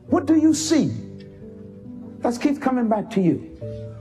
What 0.08 0.26
do 0.26 0.36
you 0.36 0.54
see? 0.54 0.92
That 2.20 2.40
keeps 2.42 2.58
coming 2.58 2.88
back 2.88 3.10
to 3.12 3.22
you. 3.22 3.36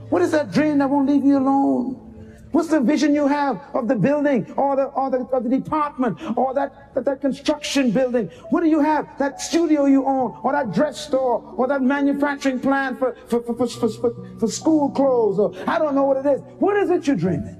What 0.09 0.21
is 0.21 0.31
that 0.31 0.51
dream 0.51 0.77
that 0.79 0.89
won't 0.89 1.09
leave 1.09 1.23
you 1.23 1.37
alone? 1.37 2.03
What's 2.51 2.69
the 2.69 2.79
vision 2.79 3.13
you 3.13 3.27
have 3.27 3.61
of 3.73 3.87
the 3.87 3.95
building 3.95 4.51
or 4.53 4.75
the, 4.75 4.85
or 4.85 5.11
the, 5.11 5.17
or 5.17 5.41
the 5.41 5.49
department 5.49 6.17
or 6.37 6.53
that, 6.53 6.93
that, 6.95 7.03
that, 7.05 7.21
construction 7.21 7.91
building? 7.91 8.27
What 8.49 8.61
do 8.61 8.69
you 8.69 8.79
have? 8.79 9.05
That 9.19 9.41
studio 9.41 9.85
you 9.85 10.05
own 10.05 10.39
or 10.43 10.53
that 10.53 10.73
dress 10.73 11.05
store 11.05 11.53
or 11.57 11.67
that 11.67 11.81
manufacturing 11.81 12.59
plant 12.59 12.99
for, 12.99 13.15
for, 13.27 13.41
for, 13.43 13.67
for, 13.67 13.89
for, 13.89 14.39
for 14.39 14.47
school 14.47 14.89
clothes 14.91 15.39
or 15.39 15.53
I 15.69 15.77
don't 15.77 15.93
know 15.93 16.05
what 16.05 16.25
it 16.25 16.29
is. 16.29 16.41
What 16.57 16.77
is 16.77 16.89
it 16.89 17.05
you're 17.05 17.17
dreaming? 17.17 17.57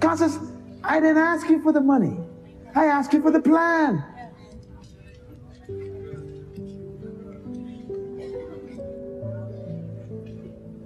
God 0.00 0.16
says, 0.16 0.38
I 0.82 0.98
didn't 0.98 1.18
ask 1.18 1.48
you 1.48 1.62
for 1.62 1.72
the 1.72 1.80
money. 1.80 2.18
I 2.74 2.86
asked 2.86 3.12
you 3.12 3.22
for 3.22 3.30
the 3.30 3.40
plan. 3.40 4.02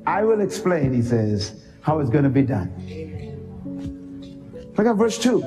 I 0.09 0.25
will 0.25 0.41
explain, 0.41 0.95
he 0.95 1.03
says, 1.03 1.61
how 1.83 1.99
it's 1.99 2.09
going 2.09 2.25
to 2.25 2.31
be 2.31 2.41
done. 2.41 2.73
Look 4.75 4.87
at 4.87 4.97
verse 4.97 5.19
2. 5.19 5.45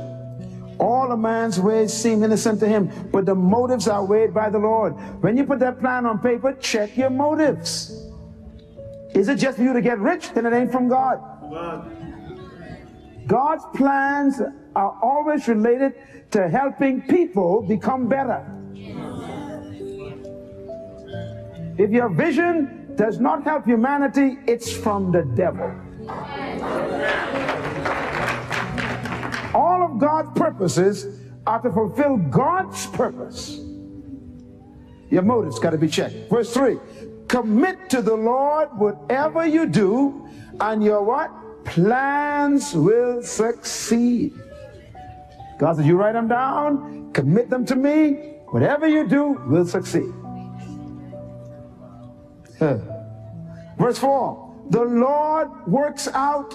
All 0.78 1.12
a 1.12 1.18
man's 1.18 1.60
ways 1.60 1.92
seem 1.92 2.22
innocent 2.24 2.60
to 2.60 2.68
him, 2.68 2.92
but 3.12 3.26
the 3.26 3.34
motives 3.34 3.88
are 3.88 4.06
weighed 4.06 4.36
by 4.36 4.52
the 4.52 4.60
Lord. 4.60 4.92
When 5.24 5.36
you 5.36 5.46
put 5.46 5.58
that 5.60 5.80
plan 5.80 6.06
on 6.06 6.20
paper, 6.20 6.54
check 6.54 6.96
your 6.96 7.10
motives. 7.10 8.06
Is 9.16 9.30
it 9.30 9.38
just 9.38 9.58
for 9.58 9.64
you 9.64 9.74
to 9.74 9.82
get 9.82 9.98
rich? 9.98 10.32
Then 10.32 10.46
it 10.46 10.54
ain't 10.54 10.72
from 10.72 10.88
God. 10.88 11.18
God's 13.26 13.64
plans 13.74 14.42
are 14.76 15.00
always 15.02 15.48
related 15.48 15.96
to 16.32 16.48
helping 16.48 17.02
people 17.02 17.64
become 17.64 18.08
better. 18.08 18.46
If 21.80 21.90
your 21.90 22.10
vision 22.10 22.81
does 22.96 23.20
not 23.20 23.44
help 23.44 23.66
humanity, 23.66 24.38
it's 24.48 24.72
from 24.72 25.12
the 25.12 25.24
devil. 25.36 25.72
All 29.54 29.84
of 29.84 30.00
God's 30.00 30.38
purposes 30.38 31.20
are 31.46 31.62
to 31.62 31.72
fulfill 31.72 32.18
God's 32.18 32.88
purpose. 32.88 33.60
Your 35.10 35.24
motives 35.24 35.60
got 35.60 35.72
to 35.72 35.78
be 35.78 35.90
checked. 35.90 36.30
Verse 36.30 36.54
3 36.54 36.78
Commit 37.28 37.90
to 37.90 38.02
the 38.02 38.16
Lord 38.16 38.70
whatever 38.78 39.46
you 39.46 39.66
do, 39.66 40.28
and 40.60 40.84
your 40.84 41.04
what? 41.04 41.32
Plans 41.66 42.74
will 42.74 43.22
succeed. 43.22 44.34
God 45.60 45.78
says, 45.78 45.86
You 45.86 45.96
write 45.96 46.14
them 46.14 46.28
down, 46.28 47.12
commit 47.14 47.50
them 47.50 47.66
to 47.68 47.76
me, 47.76 48.34
whatever 48.48 48.88
you 48.88 49.08
do 49.08 49.40
will 49.48 49.66
succeed. 49.66 50.12
Verse 52.62 53.98
4 53.98 54.68
The 54.70 54.84
Lord 54.84 55.68
works 55.68 56.08
out 56.08 56.54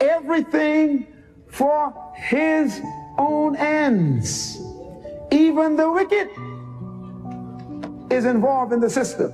everything 0.00 1.06
for 1.48 1.92
his 2.16 2.80
own 3.18 3.56
ends. 3.56 4.60
Even 5.32 5.76
the 5.76 5.90
wicked 5.90 6.28
is 8.12 8.24
involved 8.24 8.72
in 8.72 8.80
the 8.80 8.90
system. 8.90 9.32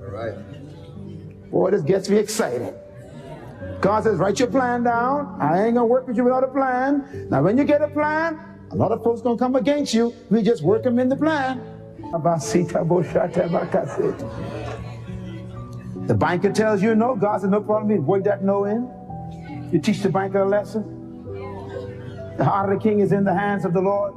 All 0.00 0.06
right. 0.06 0.34
Boy, 1.50 1.70
this 1.70 1.82
gets 1.82 2.08
me 2.08 2.16
excited. 2.16 2.74
God 3.80 4.04
says, 4.04 4.18
write 4.18 4.38
your 4.38 4.48
plan 4.48 4.82
down. 4.84 5.36
I 5.40 5.66
ain't 5.66 5.74
gonna 5.74 5.86
work 5.86 6.06
with 6.08 6.16
you 6.16 6.24
without 6.24 6.44
a 6.44 6.48
plan. 6.48 7.28
Now, 7.30 7.42
when 7.42 7.56
you 7.56 7.64
get 7.64 7.80
a 7.80 7.88
plan, 7.88 8.38
a 8.70 8.76
lot 8.76 8.92
of 8.92 9.02
folks 9.02 9.20
gonna 9.22 9.38
come 9.38 9.56
against 9.56 9.94
you. 9.94 10.14
We 10.30 10.42
just 10.42 10.62
work 10.62 10.82
them 10.82 10.98
in 10.98 11.08
the 11.08 11.16
plan. 11.16 11.60
The 16.08 16.14
banker 16.14 16.50
tells 16.50 16.82
you 16.82 16.94
no. 16.94 17.14
God 17.14 17.42
said, 17.42 17.50
no 17.50 17.60
problem. 17.60 17.90
You 17.90 18.00
work 18.00 18.24
that 18.24 18.42
no 18.42 18.64
in. 18.64 18.90
You 19.70 19.78
teach 19.78 20.00
the 20.00 20.08
banker 20.08 20.40
a 20.40 20.48
lesson. 20.48 20.82
The 22.38 22.44
heart 22.44 22.72
of 22.72 22.78
the 22.78 22.82
king 22.82 23.00
is 23.00 23.12
in 23.12 23.24
the 23.24 23.34
hands 23.34 23.66
of 23.66 23.74
the 23.74 23.82
Lord. 23.82 24.14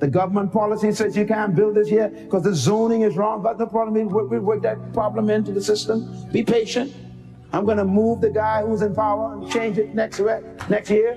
The 0.00 0.08
government 0.08 0.52
policy 0.52 0.92
says 0.92 1.16
you 1.16 1.24
can't 1.24 1.54
build 1.54 1.76
this 1.76 1.88
here 1.88 2.10
because 2.10 2.42
the 2.42 2.54
zoning 2.54 3.00
is 3.00 3.16
wrong. 3.16 3.42
But 3.42 3.58
no 3.58 3.66
problem 3.66 3.96
is 3.96 4.12
we 4.12 4.38
work 4.40 4.60
that 4.62 4.92
problem 4.92 5.30
into 5.30 5.52
the 5.52 5.62
system. 5.62 6.14
Be 6.30 6.42
patient. 6.42 6.92
I'm 7.54 7.64
going 7.64 7.78
to 7.78 7.84
move 7.86 8.20
the 8.20 8.28
guy 8.28 8.62
who's 8.62 8.82
in 8.82 8.94
power 8.94 9.32
and 9.32 9.50
change 9.50 9.78
it 9.78 9.94
next, 9.94 10.20
next 10.68 10.90
year. 10.90 11.16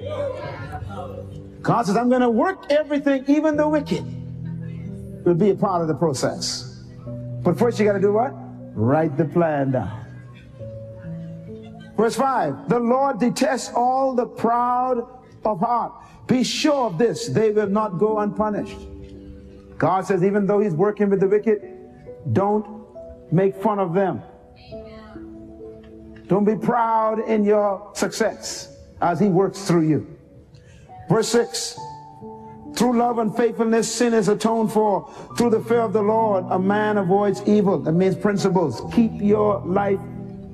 God 1.62 1.86
says, 1.86 1.98
I'm 1.98 2.08
going 2.08 2.22
to 2.22 2.30
work 2.30 2.72
everything, 2.72 3.26
even 3.28 3.58
the 3.58 3.68
wicked 3.68 4.06
will 5.26 5.34
be 5.34 5.50
a 5.50 5.56
part 5.56 5.82
of 5.82 5.90
the 5.90 5.96
process. 5.96 6.84
But 7.42 7.58
first 7.60 7.80
you 7.80 7.86
got 7.86 7.94
to 7.94 8.00
do 8.00 8.14
what? 8.14 8.34
Write 8.76 9.16
the 9.16 9.26
plan 9.26 9.72
down. 9.72 10.06
Verse 11.96 12.16
5 12.16 12.70
The 12.70 12.80
Lord 12.80 13.20
detests 13.20 13.72
all 13.74 14.14
the 14.14 14.26
proud 14.26 15.08
of 15.46 15.60
heart. 15.60 15.94
Be 16.28 16.44
sure 16.44 16.88
of 16.88 16.98
this, 16.98 17.28
they 17.28 17.52
will 17.52 17.70
not 17.70 17.98
go 18.00 18.20
unpunished. 18.20 18.78
God 19.78 20.06
says, 20.06 20.24
even 20.24 20.46
though 20.46 20.60
He's 20.60 20.74
working 20.74 21.10
with 21.10 21.20
the 21.20 21.28
wicked, 21.28 21.62
don't 22.34 22.86
make 23.32 23.56
fun 23.56 23.80
of 23.80 23.94
them. 23.94 24.22
Don't 26.28 26.46
be 26.46 26.56
proud 26.56 27.20
in 27.20 27.44
your 27.44 27.92
success 27.94 28.76
as 29.02 29.20
He 29.20 29.28
works 29.28 29.66
through 29.68 29.88
you. 29.88 30.18
Verse 31.10 31.28
6 31.30 31.78
Through 32.76 32.98
love 32.98 33.20
and 33.20 33.36
faithfulness, 33.36 33.94
sin 33.94 34.14
is 34.14 34.28
atoned 34.28 34.72
for. 34.72 35.10
Through 35.38 35.52
the 35.52 35.62
fear 35.62 35.80
of 35.80 35.94
the 35.94 36.02
Lord, 36.02 36.46
a 36.50 36.60
man 36.60 36.98
avoids 36.98 37.42
evil. 37.46 37.80
That 37.80 37.94
means 37.94 38.16
principles. 38.16 38.82
Keep 38.94 39.22
your 39.22 39.60
life 39.66 40.00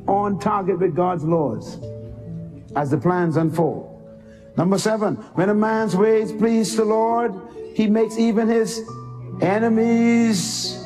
on 0.07 0.39
target 0.39 0.79
with 0.79 0.95
God's 0.95 1.23
laws 1.23 1.79
as 2.75 2.91
the 2.91 2.97
plans 2.97 3.37
unfold. 3.37 3.87
Number 4.57 4.77
seven, 4.77 5.15
when 5.35 5.49
a 5.49 5.53
man's 5.53 5.95
ways 5.95 6.31
please 6.31 6.75
the 6.75 6.85
Lord, 6.85 7.33
he 7.73 7.87
makes 7.87 8.17
even 8.17 8.47
his 8.47 8.81
enemies 9.41 10.77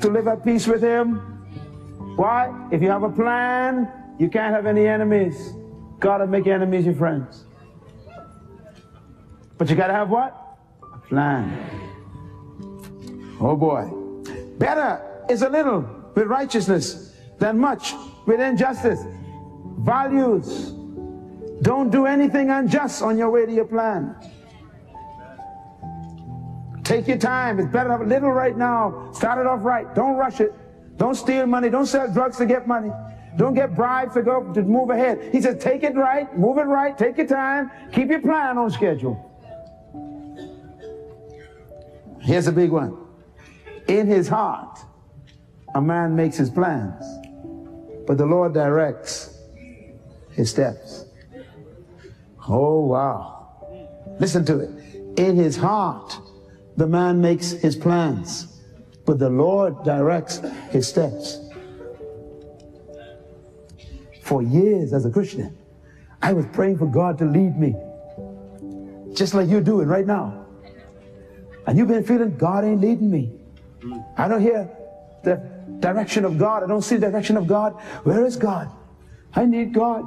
to 0.00 0.10
live 0.10 0.28
at 0.28 0.44
peace 0.44 0.66
with 0.66 0.82
him. 0.82 1.16
Why? 2.16 2.68
If 2.70 2.82
you 2.82 2.90
have 2.90 3.04
a 3.04 3.10
plan, 3.10 3.90
you 4.18 4.28
can't 4.28 4.54
have 4.54 4.66
any 4.66 4.86
enemies. 4.86 5.52
God 6.00 6.20
will 6.20 6.26
make 6.26 6.46
enemies 6.46 6.84
your 6.84 6.94
friends. 6.94 7.44
But 9.56 9.70
you 9.70 9.76
got 9.76 9.86
to 9.86 9.94
have 9.94 10.10
what? 10.10 10.51
Plan. 11.08 11.68
Oh 13.40 13.56
boy. 13.56 13.90
Better 14.58 15.24
is 15.28 15.42
a 15.42 15.48
little 15.48 15.84
with 16.14 16.26
righteousness 16.26 17.14
than 17.38 17.58
much 17.58 17.94
with 18.26 18.40
injustice. 18.40 19.00
Values. 19.80 20.72
Don't 21.62 21.90
do 21.90 22.06
anything 22.06 22.50
unjust 22.50 23.02
on 23.02 23.18
your 23.18 23.30
way 23.30 23.46
to 23.46 23.52
your 23.52 23.64
plan. 23.64 24.16
Take 26.84 27.08
your 27.08 27.18
time. 27.18 27.58
It's 27.58 27.72
better 27.72 27.88
to 27.88 27.92
have 27.92 28.00
a 28.00 28.06
little 28.06 28.30
right 28.30 28.56
now. 28.56 29.10
Start 29.12 29.38
it 29.38 29.46
off 29.46 29.64
right. 29.64 29.92
Don't 29.94 30.16
rush 30.16 30.40
it. 30.40 30.52
Don't 30.96 31.14
steal 31.14 31.46
money. 31.46 31.70
Don't 31.70 31.86
sell 31.86 32.12
drugs 32.12 32.36
to 32.38 32.46
get 32.46 32.66
money. 32.66 32.90
Don't 33.36 33.54
get 33.54 33.74
bribes 33.74 34.14
to 34.14 34.22
go 34.22 34.52
to 34.52 34.62
move 34.62 34.90
ahead. 34.90 35.30
He 35.32 35.40
says, 35.40 35.62
take 35.62 35.82
it 35.82 35.94
right, 35.94 36.36
move 36.36 36.58
it 36.58 36.62
right, 36.62 36.96
take 36.96 37.16
your 37.16 37.26
time, 37.26 37.70
keep 37.90 38.10
your 38.10 38.20
plan 38.20 38.58
on 38.58 38.70
schedule. 38.70 39.31
Here's 42.22 42.46
a 42.46 42.52
big 42.52 42.70
one. 42.70 42.96
In 43.88 44.06
his 44.06 44.28
heart, 44.28 44.78
a 45.74 45.80
man 45.80 46.14
makes 46.14 46.36
his 46.36 46.50
plans, 46.50 47.04
but 48.06 48.16
the 48.16 48.26
Lord 48.26 48.54
directs 48.54 49.38
his 50.30 50.50
steps. 50.50 51.06
Oh, 52.48 52.86
wow. 52.86 53.38
Listen 54.20 54.44
to 54.46 54.60
it. 54.60 55.18
In 55.18 55.36
his 55.36 55.56
heart, 55.56 56.16
the 56.76 56.86
man 56.86 57.20
makes 57.20 57.50
his 57.50 57.74
plans, 57.74 58.60
but 59.04 59.18
the 59.18 59.28
Lord 59.28 59.82
directs 59.84 60.40
his 60.70 60.86
steps. 60.86 61.40
For 64.22 64.42
years 64.42 64.92
as 64.92 65.04
a 65.04 65.10
Christian, 65.10 65.58
I 66.22 66.32
was 66.32 66.46
praying 66.52 66.78
for 66.78 66.86
God 66.86 67.18
to 67.18 67.24
lead 67.24 67.58
me, 67.58 67.74
just 69.12 69.34
like 69.34 69.48
you're 69.48 69.60
doing 69.60 69.88
right 69.88 70.06
now. 70.06 70.41
And 71.66 71.78
you've 71.78 71.88
been 71.88 72.04
feeling 72.04 72.36
God 72.36 72.64
ain't 72.64 72.80
leading 72.80 73.10
me. 73.10 73.32
Mm. 73.80 74.04
I 74.18 74.28
don't 74.28 74.40
hear 74.40 74.68
the 75.22 75.36
direction 75.80 76.24
of 76.24 76.38
God. 76.38 76.62
I 76.62 76.66
don't 76.66 76.82
see 76.82 76.96
the 76.96 77.10
direction 77.10 77.36
of 77.36 77.46
God. 77.46 77.72
Where 78.04 78.24
is 78.24 78.36
God? 78.36 78.70
I 79.34 79.44
need 79.44 79.72
God. 79.72 80.04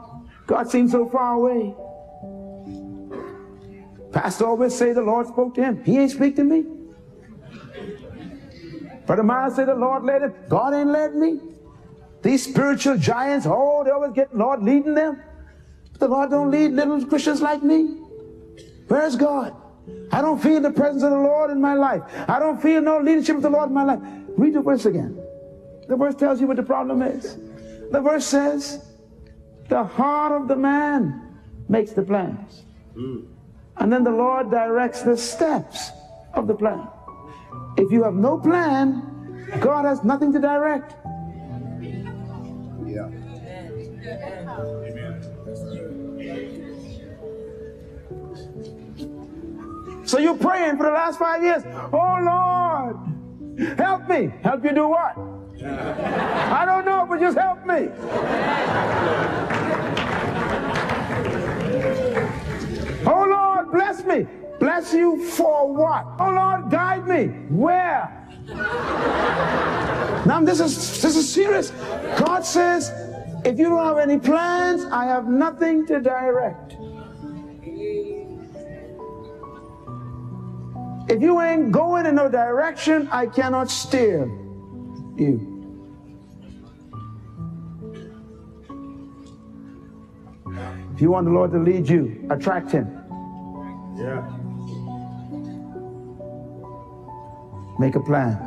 God 0.47 0.69
seems 0.69 0.91
so 0.91 1.09
far 1.09 1.33
away. 1.33 1.73
Pastor 4.11 4.45
always 4.45 4.73
say 4.75 4.93
the 4.93 5.01
Lord 5.01 5.27
spoke 5.27 5.55
to 5.55 5.63
him. 5.63 5.83
He 5.83 5.97
ain't 5.97 6.11
speak 6.11 6.35
to 6.37 6.43
me. 6.43 6.65
Brother 9.05 9.23
Miles 9.23 9.55
say 9.55 9.65
the 9.65 9.75
Lord 9.75 10.03
led 10.03 10.23
him. 10.23 10.33
God 10.49 10.73
ain't 10.73 10.89
led 10.89 11.15
me. 11.15 11.39
These 12.21 12.45
spiritual 12.45 12.97
giants, 12.97 13.45
oh, 13.47 13.83
they 13.83 13.91
always 13.91 14.13
get 14.13 14.35
Lord 14.35 14.63
leading 14.63 14.95
them. 14.95 15.21
But 15.91 15.99
the 15.99 16.07
Lord 16.07 16.29
don't 16.31 16.49
lead 16.49 16.71
little 16.71 17.05
Christians 17.05 17.41
like 17.41 17.61
me. 17.61 17.99
Where's 18.87 19.15
God? 19.15 19.55
I 20.11 20.21
don't 20.21 20.41
feel 20.41 20.61
the 20.61 20.71
presence 20.71 21.03
of 21.03 21.11
the 21.11 21.17
Lord 21.17 21.51
in 21.51 21.61
my 21.61 21.73
life. 21.73 22.01
I 22.27 22.39
don't 22.39 22.61
feel 22.61 22.81
no 22.81 22.99
leadership 22.99 23.37
of 23.37 23.41
the 23.41 23.49
Lord 23.49 23.69
in 23.69 23.75
my 23.75 23.83
life. 23.83 23.99
Read 24.37 24.53
the 24.53 24.61
verse 24.61 24.85
again. 24.85 25.21
The 25.87 25.95
verse 25.95 26.15
tells 26.15 26.41
you 26.41 26.47
what 26.47 26.57
the 26.57 26.63
problem 26.63 27.01
is. 27.01 27.37
The 27.91 28.01
verse 28.01 28.25
says, 28.25 28.85
the 29.69 29.83
heart 29.83 30.31
of 30.31 30.47
the 30.47 30.55
man 30.55 31.39
makes 31.69 31.91
the 31.91 32.03
plans. 32.03 32.63
Mm. 32.95 33.27
And 33.77 33.91
then 33.91 34.03
the 34.03 34.11
Lord 34.11 34.51
directs 34.51 35.01
the 35.01 35.17
steps 35.17 35.91
of 36.33 36.47
the 36.47 36.55
plan. 36.55 36.87
If 37.77 37.91
you 37.91 38.03
have 38.03 38.15
no 38.15 38.37
plan, 38.37 39.49
God 39.59 39.85
has 39.85 40.03
nothing 40.03 40.31
to 40.33 40.39
direct. 40.39 40.95
So 50.05 50.19
you're 50.19 50.37
praying 50.37 50.77
for 50.77 50.83
the 50.83 50.91
last 50.91 51.17
five 51.17 51.41
years. 51.43 51.63
Oh 51.91 52.17
Lord, 52.21 53.77
help 53.77 54.07
me. 54.07 54.31
Help 54.43 54.63
you 54.63 54.71
do 54.71 54.87
what? 54.87 55.17
I 55.63 56.63
don't 56.65 56.85
know, 56.85 57.05
but 57.09 57.19
just 57.19 57.37
help 57.37 57.65
me. 57.65 57.89
Oh 63.07 63.25
Lord, 63.27 63.71
bless 63.71 64.03
me. 64.05 64.27
Bless 64.59 64.93
you 64.93 65.25
for 65.25 65.73
what? 65.73 66.05
Oh 66.19 66.29
Lord, 66.29 66.69
guide 66.69 67.07
me. 67.07 67.27
Where? 67.49 68.21
now 70.25 70.39
this 70.43 70.59
is 70.59 71.01
this 71.01 71.15
is 71.15 71.27
serious. 71.27 71.71
God 72.19 72.45
says, 72.45 72.91
if 73.43 73.57
you 73.57 73.69
don't 73.69 73.83
have 73.83 73.97
any 73.97 74.19
plans, 74.19 74.85
I 74.85 75.05
have 75.05 75.27
nothing 75.27 75.87
to 75.87 75.99
direct. 75.99 76.77
If 81.07 81.21
you 81.21 81.39
ain't 81.41 81.71
going 81.71 82.07
in 82.07 82.15
no 82.15 82.29
direction, 82.29 83.07
I 83.11 83.27
cannot 83.27 83.69
steer 83.69 84.25
you. 85.17 85.51
If 90.95 91.01
you 91.01 91.11
want 91.11 91.25
the 91.25 91.31
Lord 91.31 91.51
to 91.51 91.59
lead 91.59 91.87
you, 91.87 92.25
attract 92.31 92.71
Him. 92.71 92.87
Yeah. 93.97 94.23
Make 97.77 97.95
a 97.95 97.99
plan. 97.99 98.39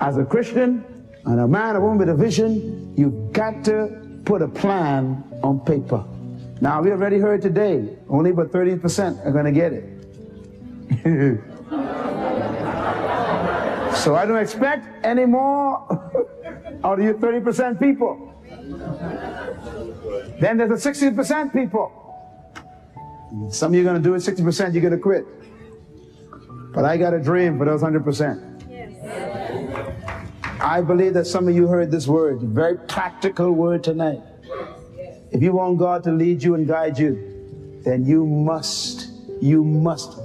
As 0.00 0.16
a 0.16 0.24
Christian 0.24 0.84
and 1.26 1.40
a 1.40 1.46
man 1.46 1.76
or 1.76 1.80
woman 1.80 1.98
with 1.98 2.08
a 2.08 2.14
vision, 2.14 2.92
you've 2.96 3.32
got 3.32 3.64
to 3.66 4.20
put 4.24 4.42
a 4.42 4.48
plan 4.48 5.22
on 5.42 5.60
paper. 5.60 6.04
Now, 6.60 6.80
we 6.80 6.90
already 6.90 7.18
heard 7.18 7.42
today, 7.42 7.96
only 8.08 8.30
about 8.30 8.50
30% 8.50 9.26
are 9.26 9.30
going 9.30 9.44
to 9.44 9.52
get 9.52 9.74
it. 9.74 9.84
so 13.96 14.14
I 14.14 14.24
don't 14.24 14.38
expect 14.38 14.86
any 15.04 15.26
more 15.26 15.82
out 16.84 16.98
of 16.98 17.04
you 17.04 17.14
30% 17.14 17.78
people. 17.78 18.32
Then 20.40 20.56
there's 20.56 20.82
the 20.82 20.90
60% 20.90 21.52
people. 21.52 21.92
Some 23.50 23.72
of 23.72 23.74
you 23.74 23.82
are 23.82 23.84
going 23.84 24.02
to 24.02 24.02
do 24.02 24.14
it 24.14 24.18
60%, 24.18 24.72
you're 24.72 24.80
going 24.80 24.94
to 24.94 24.98
quit. 24.98 25.26
But 26.72 26.84
I 26.84 26.96
got 26.96 27.12
a 27.12 27.20
dream 27.20 27.58
for 27.58 27.66
those 27.66 27.82
100%. 27.82 28.54
I 30.60 30.80
believe 30.80 31.12
that 31.14 31.26
some 31.26 31.48
of 31.48 31.54
you 31.54 31.66
heard 31.66 31.90
this 31.90 32.06
word, 32.06 32.40
very 32.40 32.78
practical 32.78 33.52
word 33.52 33.84
tonight. 33.84 34.22
If 35.32 35.42
you 35.42 35.52
want 35.52 35.78
God 35.78 36.02
to 36.04 36.12
lead 36.12 36.42
you 36.42 36.54
and 36.54 36.66
guide 36.66 36.98
you, 36.98 37.80
then 37.84 38.04
you 38.04 38.26
must, 38.26 39.08
you 39.40 39.64
must 39.64 40.18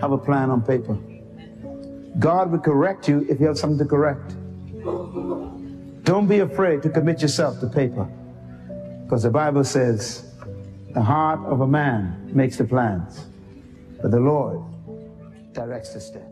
have 0.00 0.12
a 0.12 0.18
plan 0.18 0.50
on 0.50 0.62
paper. 0.62 0.98
God 2.18 2.50
will 2.50 2.58
correct 2.58 3.08
you 3.08 3.26
if 3.28 3.40
you 3.40 3.46
have 3.46 3.58
something 3.58 3.78
to 3.78 3.84
correct. 3.84 4.34
Don't 6.04 6.26
be 6.26 6.40
afraid 6.40 6.82
to 6.82 6.90
commit 6.90 7.22
yourself 7.22 7.60
to 7.60 7.66
paper. 7.66 8.08
Because 9.04 9.22
the 9.22 9.30
Bible 9.30 9.64
says 9.64 10.32
the 10.94 11.02
heart 11.02 11.40
of 11.40 11.60
a 11.60 11.66
man 11.66 12.30
makes 12.34 12.56
the 12.56 12.64
plans. 12.64 13.26
But 14.00 14.10
the 14.10 14.20
Lord 14.20 14.60
directs 15.52 15.94
the 15.94 16.00
steps. 16.00 16.31